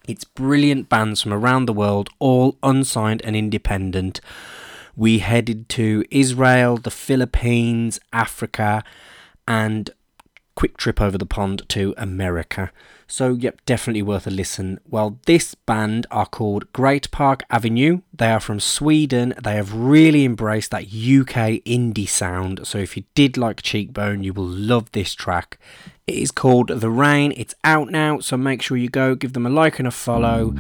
It's 0.08 0.24
brilliant 0.24 0.90
bands 0.90 1.22
from 1.22 1.34
around 1.34 1.66
the 1.66 1.74
world, 1.74 2.10
all 2.20 2.58
unsigned 2.64 3.22
and 3.24 3.36
independent. 3.36 4.22
We 4.96 5.20
headed 5.20 5.70
to 5.70 6.06
Israel, 6.10 6.78
the 6.78 6.92
Philippines, 6.92 8.00
Africa, 8.14 8.84
and 9.48 9.90
quick 10.58 10.76
trip 10.76 11.00
over 11.00 11.20
the 11.20 11.26
pond 11.26 11.62
to 11.70 11.94
America. 11.98 12.72
So, 13.06 13.36
yep, 13.36 13.62
definitely 13.66 14.02
worth 14.02 14.26
a 14.28 14.32
listen. 14.32 14.80
Well, 14.90 15.20
this 15.28 15.54
band 15.54 16.08
are 16.12 16.26
called 16.26 16.74
Great 16.74 17.10
Park 17.12 17.44
Avenue. 17.50 18.02
They 18.12 18.32
are 18.32 18.40
from 18.40 18.60
Sweden. 18.60 19.36
They 19.42 19.56
have 19.56 19.74
really 19.74 20.26
embraced 20.26 20.72
that 20.72 20.88
UK 20.88 21.64
indie 21.64 22.10
sound. 22.10 22.68
So, 22.68 22.80
if 22.80 22.98
you 22.98 23.04
did 23.14 23.38
like 23.38 23.62
Cheekbone, 23.62 24.24
you 24.24 24.34
will 24.34 24.48
love 24.48 24.92
this 24.92 25.14
track. 25.14 25.60
It 26.08 26.16
is 26.16 26.32
called 26.32 26.70
The 26.70 26.90
Rain. 26.90 27.34
It's 27.38 27.54
out 27.64 27.92
now, 27.92 28.20
so 28.20 28.36
make 28.36 28.62
sure 28.64 28.78
you 28.78 28.90
go, 28.90 29.14
give 29.14 29.34
them 29.34 29.46
a 29.46 29.50
like 29.50 29.78
and 29.78 29.88
a 29.88 29.92
follow. 29.92 30.56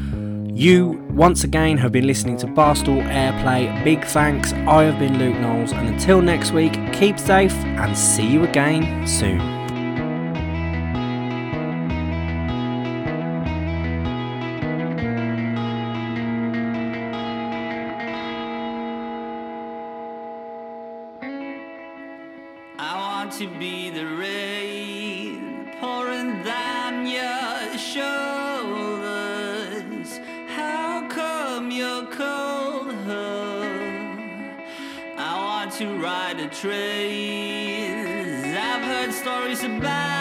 You, 0.53 1.03
once 1.09 1.43
again, 1.43 1.77
have 1.79 1.91
been 1.91 2.05
listening 2.05 2.37
to 2.37 2.47
Barstool 2.47 3.03
Airplay. 3.09 3.83
Big 3.83 4.05
thanks. 4.05 4.53
I 4.53 4.83
have 4.83 4.99
been 4.99 5.17
Luke 5.17 5.39
Knowles, 5.39 5.71
and 5.71 5.87
until 5.87 6.21
next 6.21 6.51
week, 6.51 6.73
keep 6.93 7.17
safe 7.17 7.55
and 7.81 7.97
see 7.97 8.27
you 8.27 8.43
again 8.43 9.07
soon. 9.07 9.56
To 23.37 23.47
be 23.59 23.91
the 23.91 24.03
rain 24.03 25.69
pouring 25.79 26.41
down 26.41 27.05
your 27.05 27.77
shoulders. 27.77 28.09
How 30.47 31.07
come 31.07 31.69
you're 31.69 32.07
cold? 32.07 32.95
I 35.19 35.37
want 35.37 35.71
to 35.73 36.01
ride 36.01 36.39
a 36.39 36.47
train. 36.47 38.55
I've 38.55 38.81
heard 38.81 39.13
stories 39.13 39.63
about 39.63 40.16